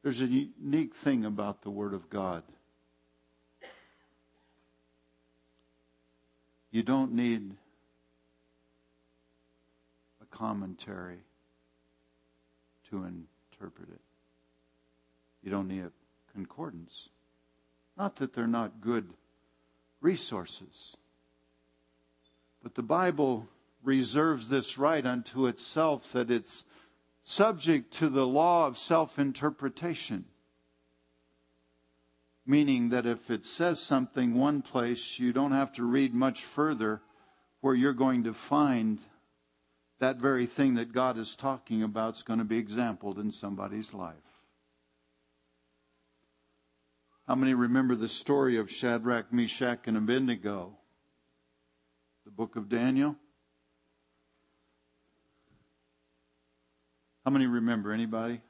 [0.03, 2.43] There's a unique thing about the Word of God.
[6.71, 7.51] You don't need
[10.21, 11.19] a commentary
[12.89, 14.01] to interpret it.
[15.43, 15.91] You don't need a
[16.33, 17.09] concordance.
[17.97, 19.13] Not that they're not good
[19.99, 20.95] resources,
[22.63, 23.47] but the Bible
[23.83, 26.63] reserves this right unto itself that it's
[27.23, 30.25] subject to the law of self interpretation.
[32.45, 37.01] Meaning that if it says something one place, you don't have to read much further
[37.61, 38.99] where you're going to find
[39.99, 43.93] that very thing that God is talking about is going to be exampled in somebody's
[43.93, 44.15] life.
[47.27, 50.75] How many remember the story of Shadrach, Meshach, and Abednego?
[52.25, 53.15] The book of Daniel?
[57.25, 57.91] How many remember?
[57.91, 58.41] Anybody?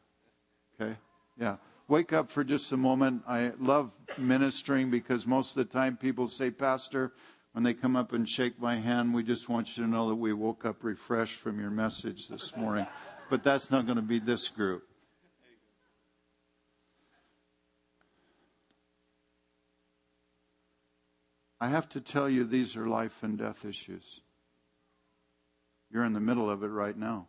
[0.79, 0.95] Okay.
[1.39, 1.55] Yeah.
[1.87, 3.23] Wake up for just a moment.
[3.27, 7.11] I love ministering because most of the time people say, Pastor,
[7.53, 10.15] when they come up and shake my hand, we just want you to know that
[10.15, 12.87] we woke up refreshed from your message this morning.
[13.29, 14.83] But that's not going to be this group.
[21.61, 24.21] I have to tell you, these are life and death issues.
[25.91, 27.27] You're in the middle of it right now.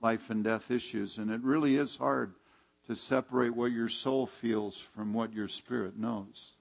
[0.00, 1.18] Life and death issues.
[1.18, 2.32] And it really is hard
[2.86, 6.52] to separate what your soul feels from what your spirit knows.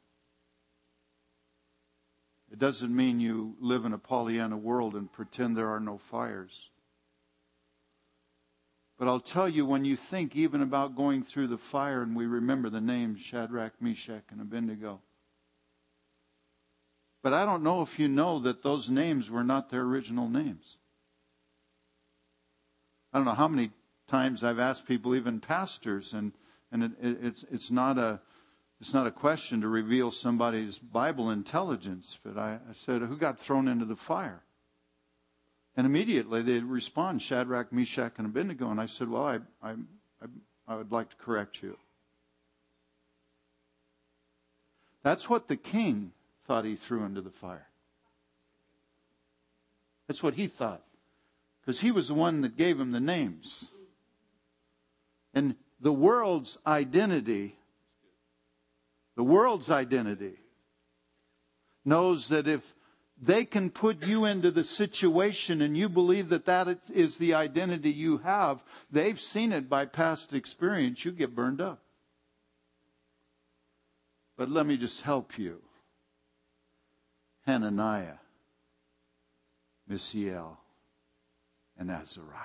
[2.51, 6.70] It doesn't mean you live in a Pollyanna world and pretend there are no fires.
[8.99, 12.26] But I'll tell you, when you think even about going through the fire, and we
[12.26, 14.99] remember the names Shadrach, Meshach, and Abednego.
[17.22, 20.78] But I don't know if you know that those names were not their original names.
[23.13, 23.72] I don't know how many
[24.07, 26.32] times I've asked people, even pastors, and,
[26.72, 28.19] and it, it, it's, it's not a,
[28.80, 33.39] it's not a question to reveal somebody's Bible intelligence, but I, I said, Who got
[33.39, 34.41] thrown into the fire?
[35.78, 38.69] And immediately they respond, Shadrach, Meshach, and Abednego.
[38.69, 40.26] And I said, Well, I, I, I,
[40.67, 41.78] I would like to correct you.
[45.03, 46.11] That's what the king
[46.52, 47.66] thought he threw into the fire.
[50.10, 50.82] That's what he thought.
[51.62, 53.70] Because he was the one that gave him the names.
[55.34, 57.56] And the world's identity
[59.16, 60.34] the world's identity
[61.86, 62.62] knows that if
[63.22, 67.91] they can put you into the situation and you believe that that is the identity
[67.91, 71.80] you have, they've seen it by past experience, you get burned up.
[74.38, 75.62] But let me just help you.
[77.46, 78.18] Hananiah,
[79.88, 80.60] Mishael,
[81.78, 82.38] and Azariah.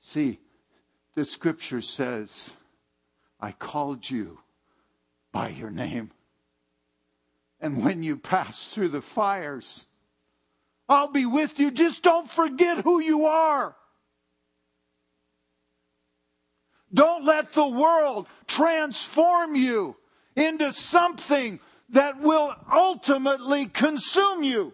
[0.00, 0.40] See,
[1.14, 2.50] the scripture says,
[3.40, 4.40] I called you
[5.32, 6.10] by your name.
[7.60, 9.86] And when you pass through the fires,
[10.88, 11.70] I'll be with you.
[11.70, 13.74] Just don't forget who you are.
[16.92, 19.96] Don't let the world transform you
[20.36, 21.58] into something
[21.90, 24.72] that will ultimately consume you.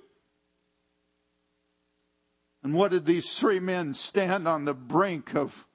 [2.62, 5.66] And what did these three men stand on the brink of,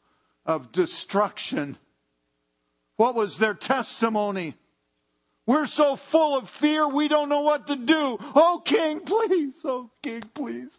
[0.45, 1.77] of destruction?
[2.97, 4.55] What was their testimony?
[5.47, 8.17] We're so full of fear, we don't know what to do.
[8.35, 9.55] Oh, King, please.
[9.63, 10.77] Oh, King, please.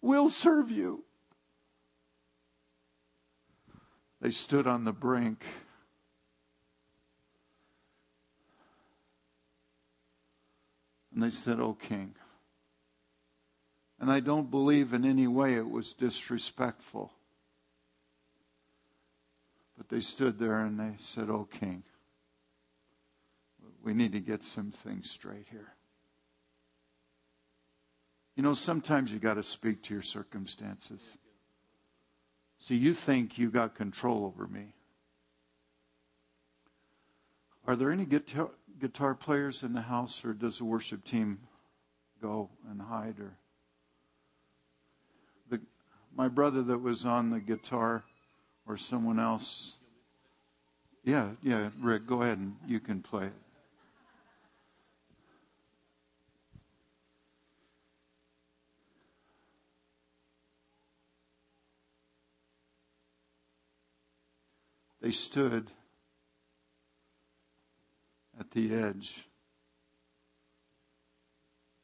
[0.00, 1.04] We'll serve you.
[4.20, 5.44] They stood on the brink.
[11.14, 12.14] And they said, Oh, King.
[14.00, 17.12] And I don't believe in any way it was disrespectful.
[19.76, 21.84] But they stood there and they said, Oh, King
[23.82, 25.74] we need to get some things straight here.
[28.36, 31.18] You know, sometimes you got to speak to your circumstances.
[32.58, 34.74] See, you think you got control over me.
[37.66, 38.50] Are there any guitar,
[38.80, 41.38] guitar players in the house, or does the worship team
[42.20, 43.20] go and hide?
[43.20, 43.36] Or
[45.48, 45.60] the,
[46.16, 48.02] my brother that was on the guitar,
[48.66, 49.76] or someone else?
[51.04, 53.32] Yeah, yeah, Rick, go ahead and you can play it.
[65.00, 65.70] They stood
[68.38, 69.26] at the edge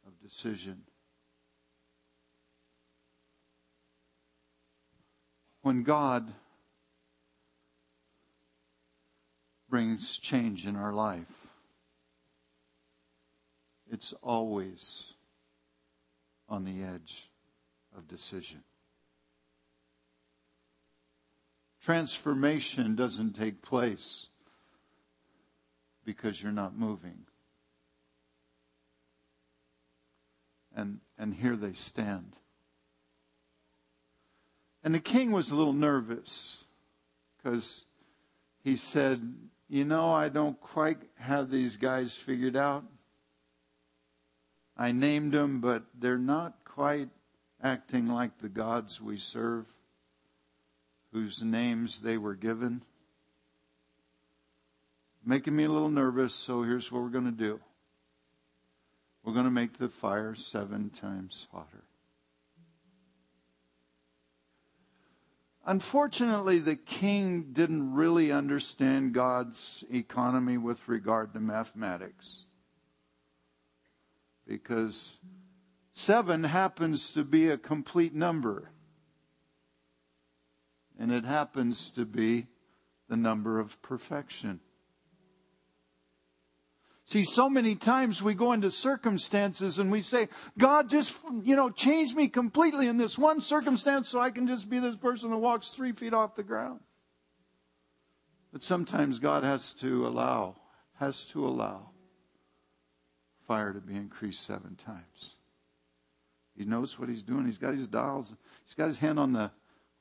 [0.07, 0.82] of decision.
[5.62, 6.32] When God
[9.68, 11.49] brings change in our life,
[13.90, 15.03] it's always
[16.49, 17.28] on the edge
[17.96, 18.62] of decision.
[21.82, 24.28] Transformation doesn't take place
[26.09, 27.18] because you're not moving.
[30.74, 32.34] And, and here they stand.
[34.82, 36.64] And the king was a little nervous
[37.36, 37.84] because
[38.64, 39.34] he said,
[39.68, 42.84] You know, I don't quite have these guys figured out.
[44.78, 47.11] I named them, but they're not quite
[47.62, 49.66] acting like the gods we serve,
[51.12, 52.80] whose names they were given.
[55.29, 57.61] Making me a little nervous, so here's what we're going to do.
[59.22, 61.85] We're going to make the fire seven times hotter.
[65.66, 72.47] Unfortunately, the king didn't really understand God's economy with regard to mathematics.
[74.47, 75.18] Because
[75.93, 78.70] seven happens to be a complete number.
[80.99, 82.47] And it happens to be
[83.11, 84.61] the number of perfection.
[87.09, 90.28] See, so many times we go into circumstances and we say,
[90.59, 94.68] God, just, you know, change me completely in this one circumstance so I can just
[94.68, 96.80] be this person that walks three feet off the ground.
[98.52, 100.56] But sometimes God has to allow,
[100.96, 101.92] has to allow
[103.46, 105.36] fire to be increased seven times.
[106.59, 107.46] He knows what he's doing.
[107.46, 108.34] He's got his dials.
[108.66, 109.50] He's got his hand on the,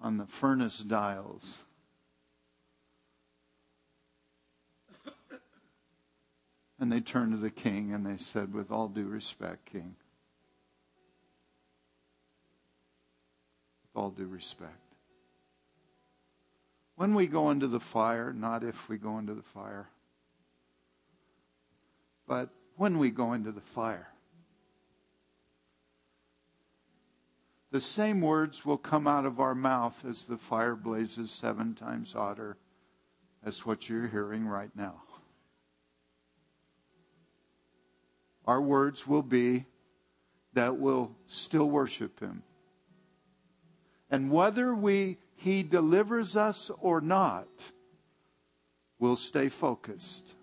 [0.02, 1.60] on the furnace dials.
[6.80, 9.96] And they turned to the king and they said, With all due respect, king,
[13.84, 14.78] with all due respect,
[16.96, 19.88] when we go into the fire, not if we go into the fire,
[22.28, 24.10] but when we go into the fire,
[27.72, 32.14] the same words will come out of our mouth as the fire blazes seven times
[32.14, 32.58] hotter
[33.44, 35.02] as what you're hearing right now.
[38.48, 39.66] Our words will be
[40.54, 42.42] that will still worship him.
[44.10, 47.48] And whether we he delivers us or not,
[48.98, 50.34] we'll stay focused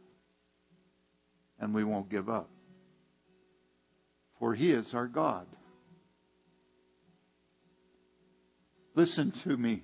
[1.58, 2.48] and we won't give up.
[4.38, 5.46] For he is our God.
[8.94, 9.82] Listen to me.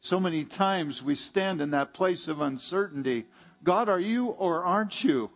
[0.00, 3.24] So many times we stand in that place of uncertainty.
[3.64, 5.30] God, are you or aren't you?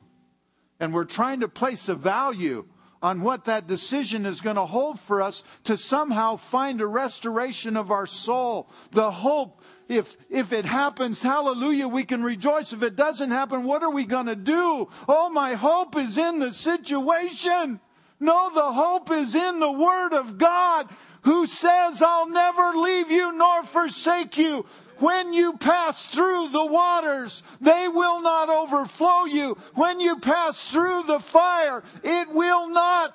[0.80, 2.66] And we're trying to place a value
[3.02, 7.76] on what that decision is going to hold for us to somehow find a restoration
[7.76, 8.70] of our soul.
[8.90, 12.72] The hope, if, if it happens, hallelujah, we can rejoice.
[12.72, 14.88] If it doesn't happen, what are we going to do?
[15.08, 17.80] Oh, my hope is in the situation.
[18.18, 20.88] No, the hope is in the Word of God
[21.22, 24.64] who says, I'll never leave you nor forsake you
[24.98, 29.56] when you pass through the waters, they will not overflow you.
[29.74, 33.14] When you pass through the fire, it will not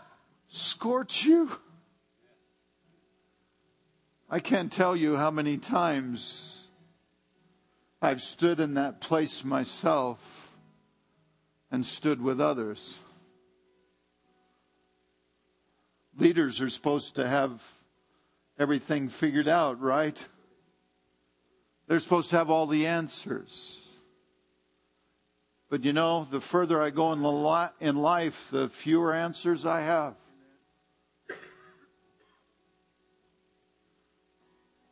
[0.49, 1.51] scorch you.
[4.29, 6.57] I can't tell you how many times
[8.01, 10.19] I've stood in that place myself
[11.69, 12.97] and stood with others.
[16.17, 17.61] Leaders are supposed to have
[18.57, 20.27] everything figured out, right?
[21.91, 23.77] They're supposed to have all the answers.
[25.69, 27.21] But you know, the further I go in,
[27.97, 30.15] life, the fewer answers I have.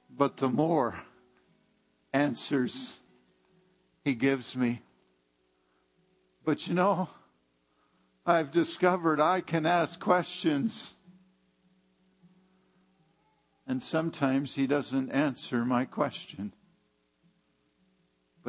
[0.10, 1.00] But the more
[2.12, 2.98] answers
[4.04, 4.82] He gives me.
[6.44, 7.08] But you know,
[8.26, 10.94] I've discovered I can ask questions.
[13.66, 16.52] And sometimes He doesn't answer my question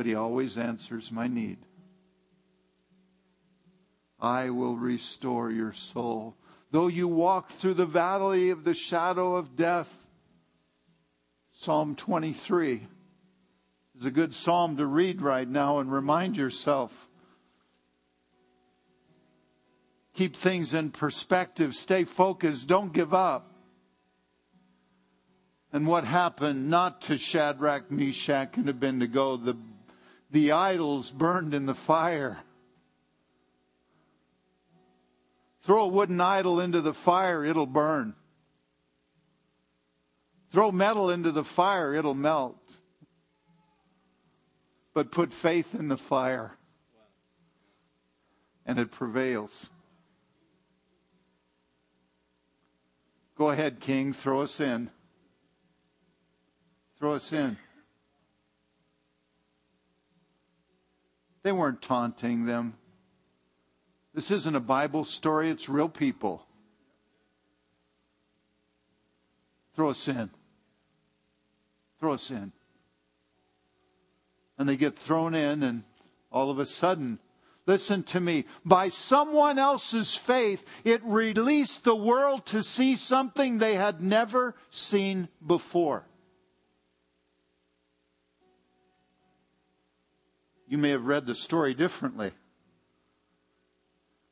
[0.01, 1.59] but He always answers my need.
[4.19, 6.39] I will restore your soul.
[6.71, 10.09] Though you walk through the valley of the shadow of death,
[11.53, 12.87] Psalm 23
[13.99, 17.11] is a good psalm to read right now and remind yourself.
[20.15, 23.53] Keep things in perspective, stay focused, don't give up.
[25.75, 29.59] And what happened not to Shadrach, Meshach, and Abednego, the
[30.31, 32.39] the idols burned in the fire.
[35.63, 38.15] Throw a wooden idol into the fire, it'll burn.
[40.53, 42.57] Throw metal into the fire, it'll melt.
[44.95, 46.57] But put faith in the fire,
[48.67, 49.71] and it prevails.
[53.37, 54.91] Go ahead, King, throw us in.
[56.99, 57.57] Throw us in.
[61.43, 62.75] They weren't taunting them.
[64.15, 66.47] This isn't a Bible story, it's real people.
[69.75, 70.31] Throw us in.
[72.01, 72.53] Throw us in.
[74.59, 75.85] And they get thrown in, and
[76.31, 77.19] all of a sudden,
[77.67, 83.77] listen to me, by someone else's faith, it released the world to see something they
[83.77, 86.05] had never seen before.
[90.71, 92.31] You may have read the story differently.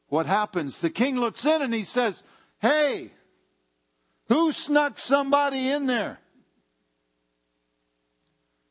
[0.07, 0.80] What happens?
[0.80, 2.22] The king looks in and he says,
[2.61, 3.11] Hey,
[4.28, 6.20] who snuck somebody in there?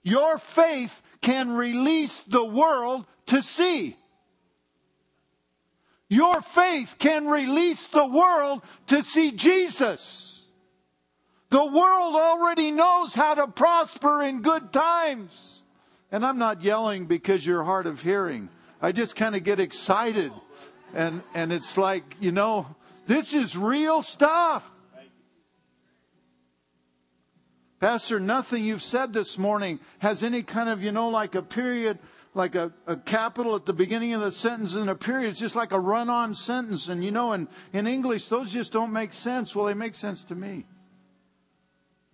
[0.02, 3.98] Your faith can release the world to see.
[6.08, 10.42] Your faith can release the world to see Jesus.
[11.50, 15.57] The world already knows how to prosper in good times.
[16.12, 18.50] And I'm not yelling because you're hard of hearing.
[18.82, 20.32] I just kind of get excited.
[20.94, 22.68] And, and it's like, you know,
[23.08, 24.70] this is real stuff.
[27.80, 32.00] Pastor, nothing you've said this morning has any kind of, you know, like a period,
[32.34, 35.30] like a, a capital at the beginning of the sentence and a period.
[35.30, 36.88] It's just like a run on sentence.
[36.88, 39.56] And, you know, in, in English, those just don't make sense.
[39.56, 40.66] Well, they make sense to me.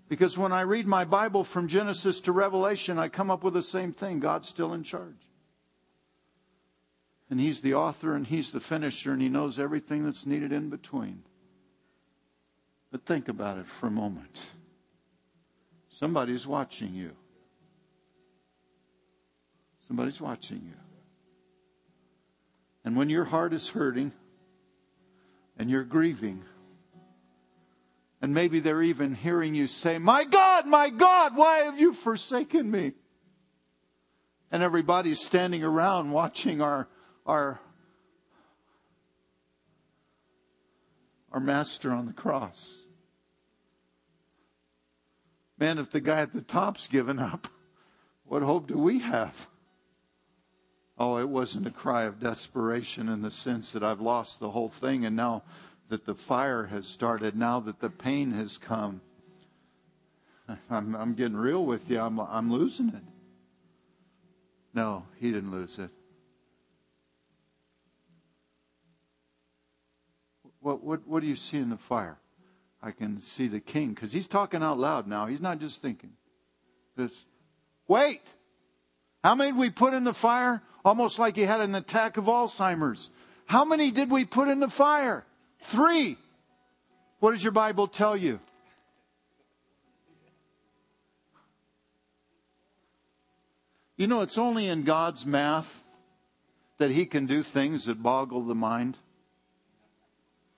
[0.10, 3.64] Because when I read my Bible from Genesis to Revelation, I come up with the
[3.64, 5.16] same thing God's still in charge.
[7.30, 10.70] And He's the author and He's the finisher, and He knows everything that's needed in
[10.70, 11.24] between.
[12.92, 14.40] But think about it for a moment.
[15.90, 17.12] Somebody's watching you.
[19.88, 20.78] Somebody's watching you.
[22.86, 24.12] And when your heart is hurting
[25.58, 26.44] and you're grieving,
[28.24, 32.72] and maybe they're even hearing you say, My God, my God, why have you forsaken
[32.72, 32.94] me?
[34.50, 36.88] And everybody's standing around watching our,
[37.26, 37.60] our,
[41.34, 42.74] our master on the cross.
[45.60, 47.50] Man, if the guy at the top's given up,
[48.24, 49.50] what hope do we have?
[50.98, 54.70] Oh, it wasn't a cry of desperation in the sense that I've lost the whole
[54.70, 55.44] thing and now
[55.90, 59.02] that the fire has started, now that the pain has come.
[60.70, 62.00] I'm, I'm getting real with you.
[62.00, 63.04] I'm, I'm losing it.
[64.74, 65.90] No, he didn't lose it.
[70.62, 72.18] What, what, what do you see in the fire?
[72.82, 75.26] I can see the king because he's talking out loud now.
[75.26, 76.12] He's not just thinking.
[76.98, 77.16] Just
[77.88, 78.22] wait.
[79.24, 80.62] How many did we put in the fire?
[80.84, 83.10] Almost like he had an attack of Alzheimer's.
[83.46, 85.26] How many did we put in the fire?
[85.64, 86.18] Three.
[87.20, 88.40] What does your Bible tell you?
[93.96, 95.84] You know, it's only in God's math
[96.80, 98.98] that He can do things that boggle the mind.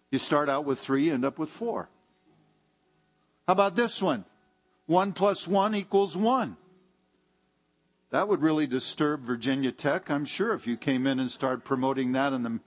[0.10, 1.90] You start out with three, end up with four.
[3.48, 4.26] How about this one?
[4.88, 6.58] One plus one equals one.
[8.10, 12.14] That would really disturb Virginia Tech, I'm sure, if you came in and started promoting
[12.14, 12.60] that in the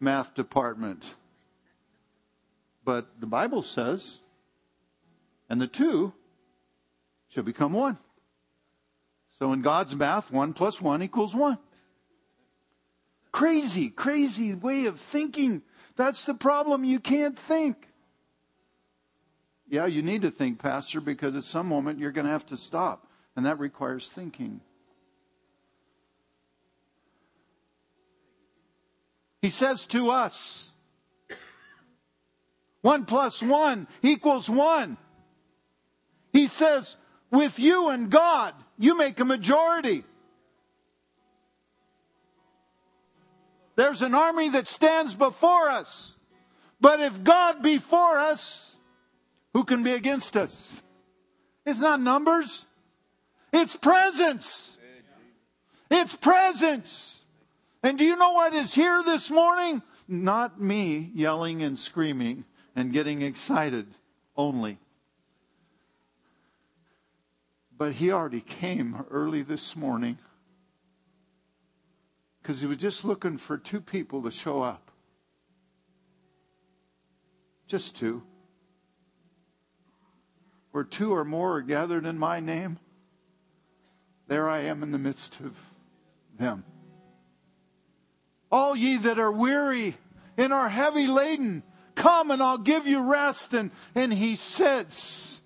[0.00, 1.14] math department.
[2.84, 4.18] But the Bible says,
[5.48, 6.12] and the two
[7.28, 7.98] shall become one.
[9.38, 11.58] So in God's math, one plus one equals one.
[13.32, 15.62] Crazy, crazy way of thinking.
[15.96, 16.84] That's the problem.
[16.84, 17.88] You can't think.
[19.68, 22.56] Yeah, you need to think, Pastor, because at some moment you're going to have to
[22.56, 24.60] stop, and that requires thinking.
[29.42, 30.73] He says to us,
[32.84, 34.98] one plus one equals one.
[36.34, 36.96] He says,
[37.30, 40.04] with you and God, you make a majority.
[43.74, 46.14] There's an army that stands before us.
[46.78, 48.76] But if God be for us,
[49.54, 50.82] who can be against us?
[51.64, 52.66] It's not numbers.
[53.50, 54.76] It's presence.
[55.90, 57.24] It's presence.
[57.82, 59.80] And do you know what is here this morning?
[60.06, 62.44] Not me yelling and screaming
[62.76, 63.86] and getting excited
[64.36, 64.78] only.
[67.76, 70.18] But he already came early this morning
[72.40, 74.90] because he was just looking for two people to show up.
[77.66, 78.22] Just two.
[80.70, 82.78] Where two or more are gathered in my name,
[84.26, 85.56] there I am in the midst of
[86.38, 86.64] them.
[88.50, 89.96] All ye that are weary
[90.36, 91.62] and are heavy laden,
[91.94, 93.54] come and I'll give you rest.
[93.54, 95.40] And, and he says,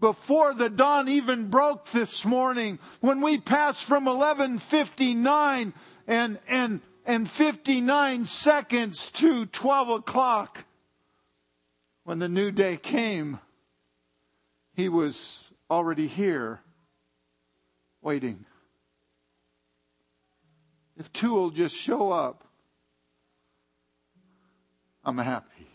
[0.00, 5.74] before the dawn even broke this morning, when we passed from 1159
[6.06, 10.64] and, and, and 59 seconds to 12 o'clock,
[12.04, 13.38] when the new day came,
[14.72, 16.60] he was already here
[18.00, 18.46] waiting.
[20.96, 22.44] If two will just show up,
[25.10, 25.66] I'm happy.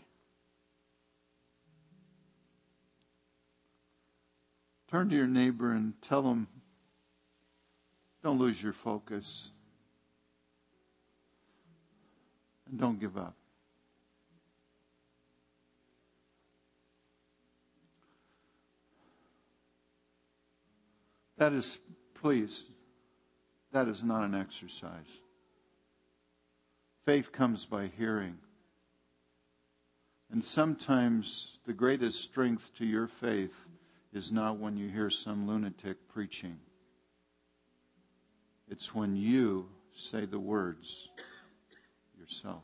[4.90, 6.48] Turn to your neighbor and tell them,
[8.22, 9.50] don't lose your focus.
[12.70, 13.34] And don't give up.
[21.36, 21.76] That is,
[22.14, 22.64] please,
[23.72, 25.04] that is not an exercise.
[27.04, 28.38] Faith comes by hearing.
[30.30, 33.54] And sometimes the greatest strength to your faith
[34.12, 36.58] is not when you hear some lunatic preaching.
[38.68, 41.08] It's when you say the words
[42.18, 42.62] yourself.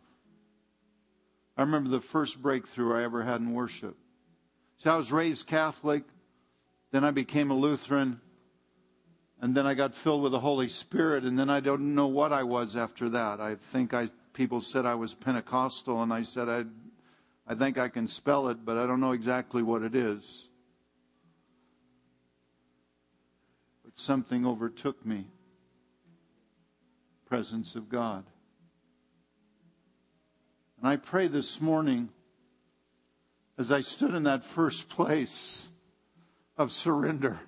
[1.56, 3.96] I remember the first breakthrough I ever had in worship.
[4.78, 6.02] See, I was raised Catholic,
[6.90, 8.20] then I became a Lutheran,
[9.40, 12.32] and then I got filled with the Holy Spirit, and then I don't know what
[12.32, 13.40] I was after that.
[13.40, 16.64] I think I people said I was Pentecostal, and I said I,
[17.46, 20.48] I think I can spell it, but I don't know exactly what it is.
[23.84, 25.26] But something overtook me.
[27.26, 28.24] Presence of God.
[30.78, 32.10] And I pray this morning,
[33.58, 35.68] as I stood in that first place
[36.56, 37.40] of surrender,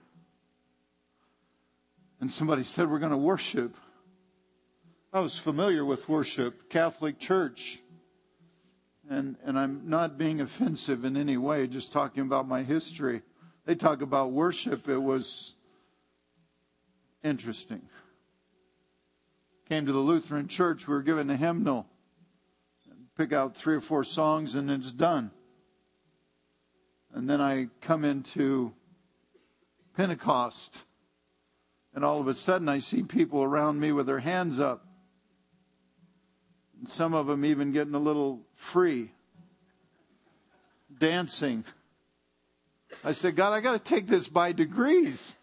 [2.20, 3.76] and somebody said, We're going to worship.
[5.12, 7.80] I was familiar with worship, Catholic Church.
[9.11, 13.22] And, and I'm not being offensive in any way, just talking about my history.
[13.66, 14.88] They talk about worship.
[14.88, 15.57] It was
[17.22, 17.82] interesting.
[19.68, 21.86] Came to the Lutheran church, we were given a hymnal
[23.16, 25.30] pick out three or four songs and it's done.
[27.12, 28.72] And then I come into
[29.96, 30.76] Pentecost,
[31.94, 34.84] and all of a sudden I see people around me with their hands up.
[36.87, 39.12] Some of them even getting a little free,
[40.99, 41.64] dancing.
[43.03, 45.37] I said, God, I got to take this by degrees.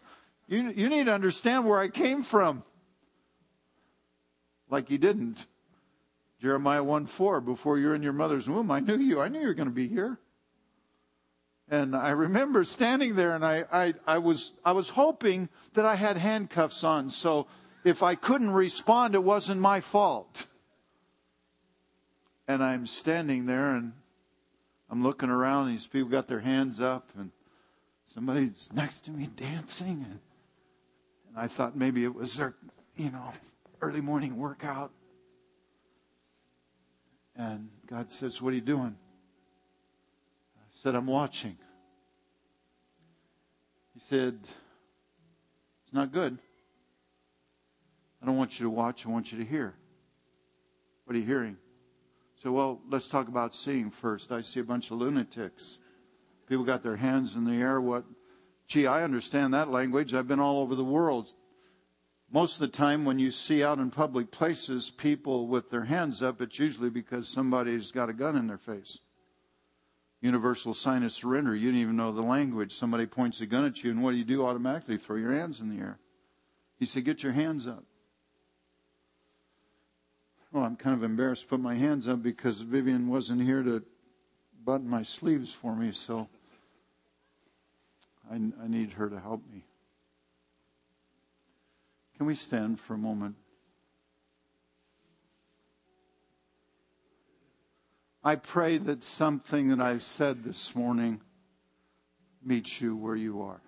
[0.48, 2.62] You, you need to understand where I came from.
[4.68, 5.46] Like you didn't.
[6.40, 9.20] Jeremiah 1 4, before you're in your mother's womb, I knew you.
[9.20, 10.18] I knew you were going to be here.
[11.68, 15.94] And I remember standing there and I, I, I, was, I was hoping that I
[15.94, 17.10] had handcuffs on.
[17.10, 17.46] So
[17.84, 20.46] if I couldn't respond, it wasn't my fault.
[22.52, 23.92] And I'm standing there and
[24.90, 25.68] I'm looking around.
[25.68, 27.30] These people got their hands up and
[28.12, 30.04] somebody's next to me dancing.
[30.06, 30.18] And,
[31.28, 32.54] and I thought maybe it was their,
[32.94, 33.32] you know,
[33.80, 34.90] early morning workout.
[37.34, 38.94] And God says, What are you doing?
[40.54, 41.56] I said, I'm watching.
[43.94, 44.38] He said,
[45.84, 46.36] It's not good.
[48.22, 49.72] I don't want you to watch, I want you to hear.
[51.06, 51.56] What are you hearing?
[52.42, 54.32] So, well, let's talk about seeing first.
[54.32, 55.78] I see a bunch of lunatics.
[56.48, 57.80] People got their hands in the air.
[57.80, 58.04] What?
[58.66, 60.12] Gee, I understand that language.
[60.12, 61.32] I've been all over the world
[62.32, 66.22] most of the time when you see out in public places people with their hands
[66.22, 68.98] up, it's usually because somebody's got a gun in their face.
[70.22, 71.54] Universal sign of surrender.
[71.54, 72.74] You didn't even know the language.
[72.74, 74.96] Somebody points a gun at you, and what do you do automatically?
[74.96, 75.98] Throw your hands in the air.
[76.78, 77.84] He said, Get your hands up.
[80.52, 83.82] Well, I'm kind of embarrassed to put my hands up because Vivian wasn't here to
[84.64, 86.28] button my sleeves for me, so
[88.30, 89.64] I, I need her to help me.
[92.18, 93.34] Can we stand for a moment?
[98.22, 101.22] I pray that something that I've said this morning
[102.44, 103.60] meets you where you are.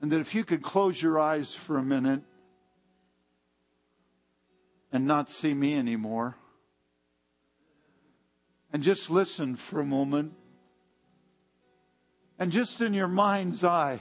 [0.00, 2.22] And that if you could close your eyes for a minute
[4.94, 6.36] and not see me anymore,
[8.72, 10.32] and just listen for a moment,
[12.38, 14.00] and just in your mind's eye,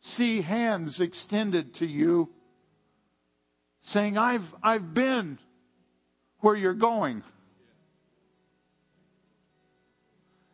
[0.00, 2.28] see hands extended to you
[3.80, 5.38] saying, I've, I've been
[6.40, 7.22] where you're going.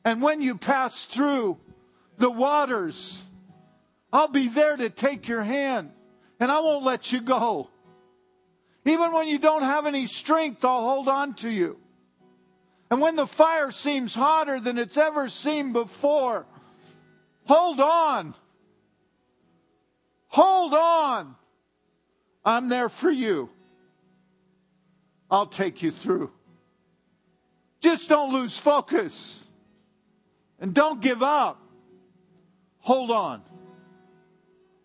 [0.05, 1.59] And when you pass through
[2.19, 3.23] the waters,
[4.12, 5.91] I'll be there to take your hand
[6.39, 7.70] and I won't let you go.
[8.85, 11.79] Even when you don't have any strength, I'll hold on to you.
[12.91, 16.47] And when the fire seems hotter than it's ever seemed before,
[17.45, 18.35] hold on.
[20.29, 21.35] Hold on.
[22.45, 23.49] I'm there for you.
[25.31, 26.33] I'll take you through.
[27.81, 29.43] Just don't lose focus.
[30.61, 31.61] And don't give up.
[32.81, 33.43] Hold on.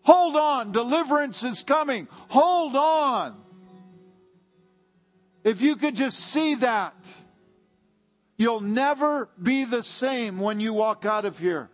[0.02, 0.72] Hold on.
[0.72, 2.08] Deliverance is coming.
[2.28, 3.36] Hold on.
[5.44, 6.94] If you could just see that,
[8.36, 11.70] you'll never be the same when you walk out of here.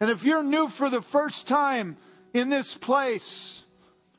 [0.00, 1.96] And if you're new for the first time
[2.32, 3.64] in this place,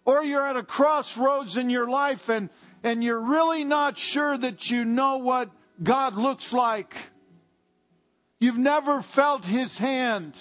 [0.05, 2.49] or you're at a crossroads in your life and,
[2.83, 5.49] and you're really not sure that you know what
[5.81, 6.95] God looks like,
[8.39, 10.37] you've never felt His hand,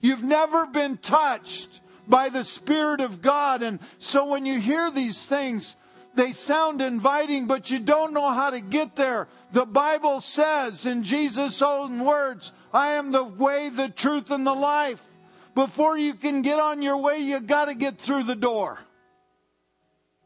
[0.00, 3.62] you've never been touched by the Spirit of God.
[3.62, 5.76] And so when you hear these things,
[6.14, 9.28] they sound inviting, but you don't know how to get there.
[9.52, 14.54] The Bible says in Jesus' own words, I am the way, the truth, and the
[14.54, 15.02] life.
[15.54, 18.78] Before you can get on your way, you gotta get through the door.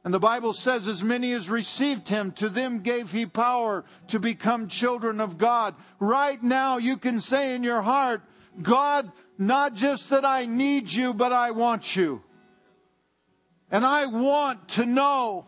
[0.05, 4.19] And the Bible says, as many as received him, to them gave he power to
[4.19, 5.75] become children of God.
[5.99, 8.21] Right now, you can say in your heart,
[8.61, 12.23] God, not just that I need you, but I want you.
[13.71, 15.47] And I want to know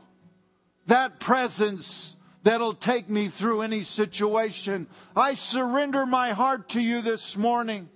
[0.87, 4.87] that presence that'll take me through any situation.
[5.17, 7.89] I surrender my heart to you this morning.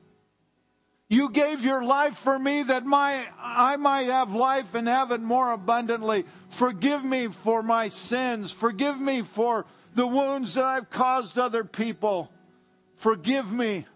[1.08, 5.20] You gave your life for me that my, I might have life and have it
[5.20, 6.24] more abundantly.
[6.50, 8.52] Forgive me for my sins.
[8.52, 12.30] Forgive me for the wounds that I've caused other people.
[12.96, 13.86] Forgive me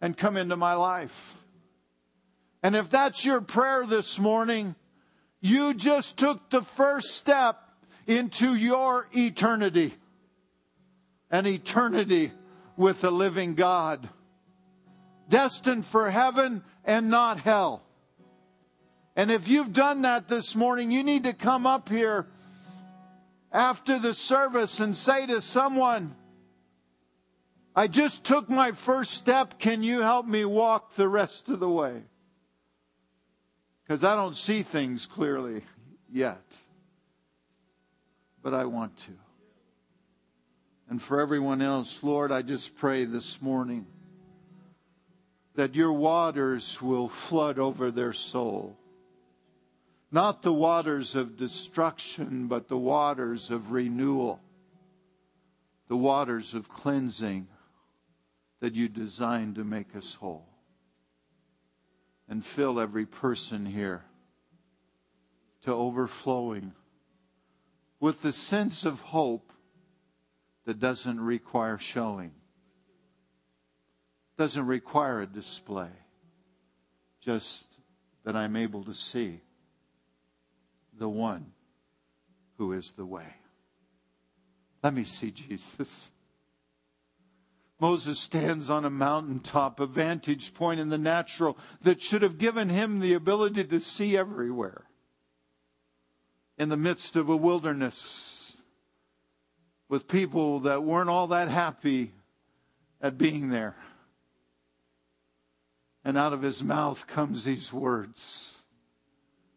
[0.00, 1.36] and come into my life.
[2.62, 4.74] And if that's your prayer this morning,
[5.40, 7.69] you just took the first step
[8.10, 9.94] into your eternity.
[11.30, 12.32] An eternity
[12.76, 14.08] with the living God
[15.28, 17.84] destined for heaven and not hell.
[19.14, 22.26] And if you've done that this morning, you need to come up here
[23.52, 26.16] after the service and say to someone,
[27.76, 29.60] I just took my first step.
[29.60, 32.02] Can you help me walk the rest of the way?
[33.84, 35.62] Because I don't see things clearly
[36.10, 36.42] yet.
[38.42, 39.12] But I want to.
[40.88, 43.86] And for everyone else, Lord, I just pray this morning
[45.54, 48.76] that your waters will flood over their soul.
[50.10, 54.40] Not the waters of destruction, but the waters of renewal,
[55.88, 57.46] the waters of cleansing
[58.60, 60.46] that you designed to make us whole.
[62.28, 64.04] And fill every person here
[65.62, 66.72] to overflowing
[68.00, 69.52] with the sense of hope
[70.64, 72.32] that doesn't require showing
[74.40, 75.90] doesn't require a display,
[77.20, 77.66] just
[78.24, 79.42] that I'm able to see
[80.98, 81.52] the one
[82.56, 83.34] who is the way.
[84.82, 86.10] Let me see Jesus.
[87.80, 92.70] Moses stands on a mountaintop, a vantage point in the natural that should have given
[92.70, 94.86] him the ability to see everywhere.
[96.60, 98.58] In the midst of a wilderness
[99.88, 102.12] with people that weren't all that happy
[103.00, 103.74] at being there.
[106.04, 108.58] And out of his mouth comes these words.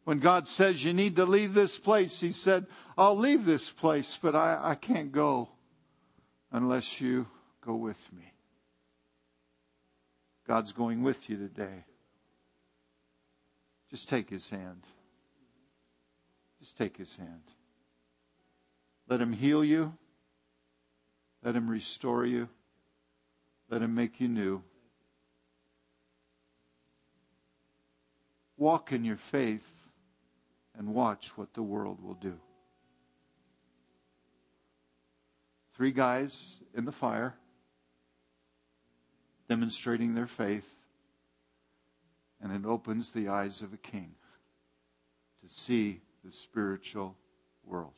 [0.05, 2.67] When God says you need to leave this place, he said,
[2.97, 5.49] I'll leave this place, but I, I can't go
[6.53, 7.27] unless you
[7.59, 8.31] go with me.
[10.47, 11.83] God's going with you today.
[13.91, 14.83] Just take his hand.
[16.63, 17.41] Just take his hand.
[19.09, 19.97] Let him heal you.
[21.43, 22.47] Let him restore you.
[23.69, 24.63] Let him make you new.
[28.55, 29.69] Walk in your faith
[30.77, 32.39] and watch what the world will do.
[35.75, 37.35] Three guys in the fire
[39.49, 40.77] demonstrating their faith,
[42.41, 44.15] and it opens the eyes of a king
[45.41, 47.15] to see the spiritual
[47.65, 47.93] world.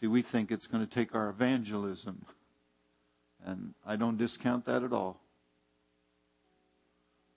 [0.00, 2.24] See, we think it's going to take our evangelism,
[3.44, 5.20] and I don't discount that at all.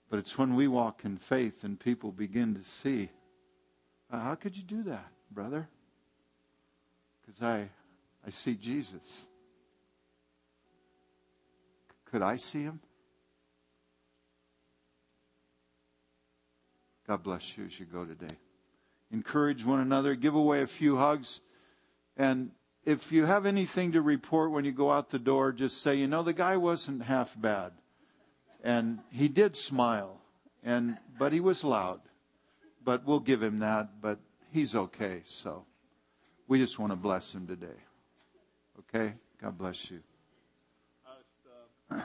[0.08, 3.10] But it's when we walk in faith and people begin to see.
[4.10, 5.68] How could you do that, brother?
[7.20, 7.68] Because I,
[8.24, 9.28] I see Jesus.
[12.04, 12.80] Could I see him?
[17.06, 18.34] God bless you as you go today.
[19.12, 20.14] Encourage one another.
[20.14, 21.40] Give away a few hugs.
[22.16, 22.50] And
[22.84, 26.06] if you have anything to report when you go out the door, just say, you
[26.06, 27.72] know, the guy wasn't half bad.
[28.64, 30.20] And he did smile,
[30.64, 32.00] and but he was loud.
[32.84, 34.18] But we'll give him that, but
[34.52, 35.22] he's okay.
[35.26, 35.64] So
[36.48, 37.78] we just want to bless him today.
[38.80, 39.14] Okay?
[39.40, 40.00] God bless you.
[41.06, 42.02] Uh, uh,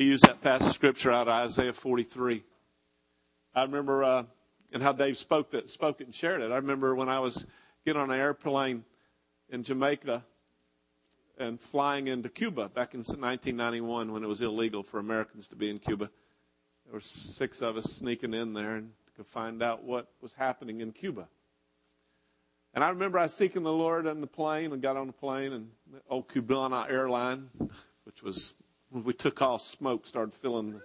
[0.00, 2.42] He used that passage of scripture out of Isaiah 43.
[3.54, 4.22] I remember, uh,
[4.72, 6.50] and how Dave spoke that, spoke it and shared it.
[6.50, 7.44] I remember when I was
[7.84, 8.84] getting on an airplane
[9.50, 10.24] in Jamaica
[11.36, 15.68] and flying into Cuba back in 1991 when it was illegal for Americans to be
[15.68, 16.08] in Cuba.
[16.86, 20.80] There were six of us sneaking in there and to find out what was happening
[20.80, 21.28] in Cuba.
[22.72, 25.12] And I remember I was seeking the Lord on the plane and got on the
[25.12, 27.50] plane and the old Cubana airline,
[28.04, 28.54] which was
[28.92, 30.80] we took off, smoke started filling,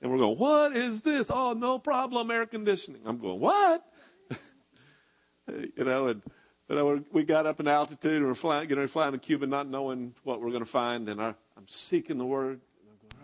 [0.00, 1.26] and we're going, what is this?
[1.30, 3.02] Oh, no problem, air conditioning.
[3.04, 3.84] I'm going, what?
[5.48, 6.22] you know, and
[6.68, 9.46] but we got up in altitude and we're flying, getting ready to fly into Cuba,
[9.46, 11.08] not knowing what we're going to find.
[11.08, 12.60] And I, I'm seeking the word.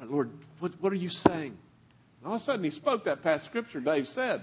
[0.00, 0.30] I'm going, Lord,
[0.60, 1.54] what, what are you saying?
[2.20, 4.40] And all of a sudden, he spoke that past scripture Dave said.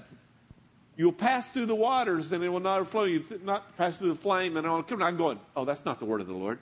[0.96, 3.06] You'll pass through the waters and it will not overflow.
[3.06, 5.02] You not pass through the flame and come.
[5.02, 6.60] I'm going, oh, that's not the word of the Lord.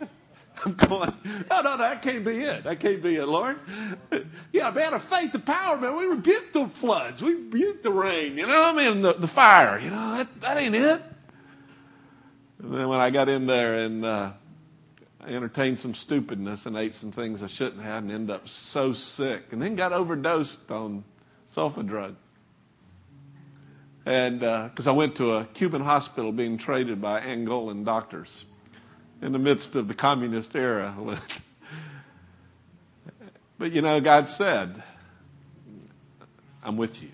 [0.64, 1.14] I'm going,
[1.50, 2.64] no, no, that can't be it.
[2.64, 3.58] That can't be it, Lord.
[4.52, 5.96] Yeah, man of faith the power, man.
[5.96, 7.22] We rebuked the floods.
[7.22, 10.56] We rebuked the rain, you know, I mean, the, the fire, you know, that, that
[10.56, 11.02] ain't it.
[12.60, 14.32] And then when I got in there and, uh,
[15.20, 18.92] I entertained some stupidness and ate some things I shouldn't have and ended up so
[18.92, 21.04] sick and then got overdosed on
[21.54, 22.16] sulfa drug.
[24.06, 28.46] And, uh, cause I went to a Cuban hospital being treated by Angolan doctors
[29.20, 30.94] in the midst of the communist era.
[33.58, 34.82] but you know, God said,
[36.62, 37.10] I'm with you.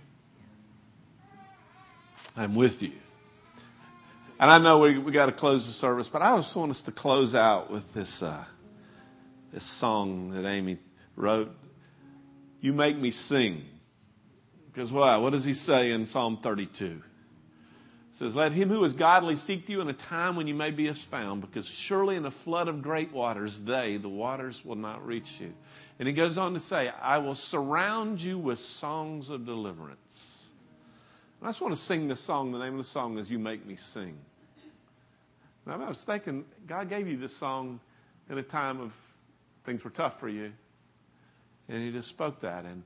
[2.36, 2.93] I'm with you.
[4.40, 6.82] And I know we, we got to close the service, but I just want us
[6.82, 8.44] to close out with this, uh,
[9.52, 10.78] this song that Amy
[11.16, 11.55] wrote.
[12.60, 13.64] You make me sing.
[14.72, 15.16] Because why?
[15.18, 17.01] What does he say in Psalm 32?
[18.15, 20.93] Says, Let him who is godly seek you in a time when you may be
[20.93, 25.41] found, because surely in a flood of great waters, they, the waters, will not reach
[25.41, 25.53] you.
[25.99, 30.39] And he goes on to say, I will surround you with songs of deliverance.
[31.41, 32.53] And I just want to sing this song.
[32.53, 34.16] The name of the song is You Make Me Sing.
[35.66, 37.81] And I was thinking, God gave you this song
[38.31, 38.93] in a time of
[39.65, 40.53] things were tough for you.
[41.69, 42.65] And he just spoke that.
[42.65, 42.82] And,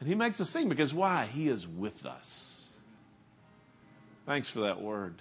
[0.00, 1.26] and he makes us sing because why?
[1.26, 2.63] He is with us.
[4.26, 5.20] Thanks for that word.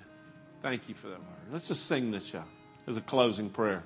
[0.61, 1.51] Thank you for that word.
[1.51, 2.45] Let's just sing this, y'all,
[2.87, 3.83] as a closing prayer.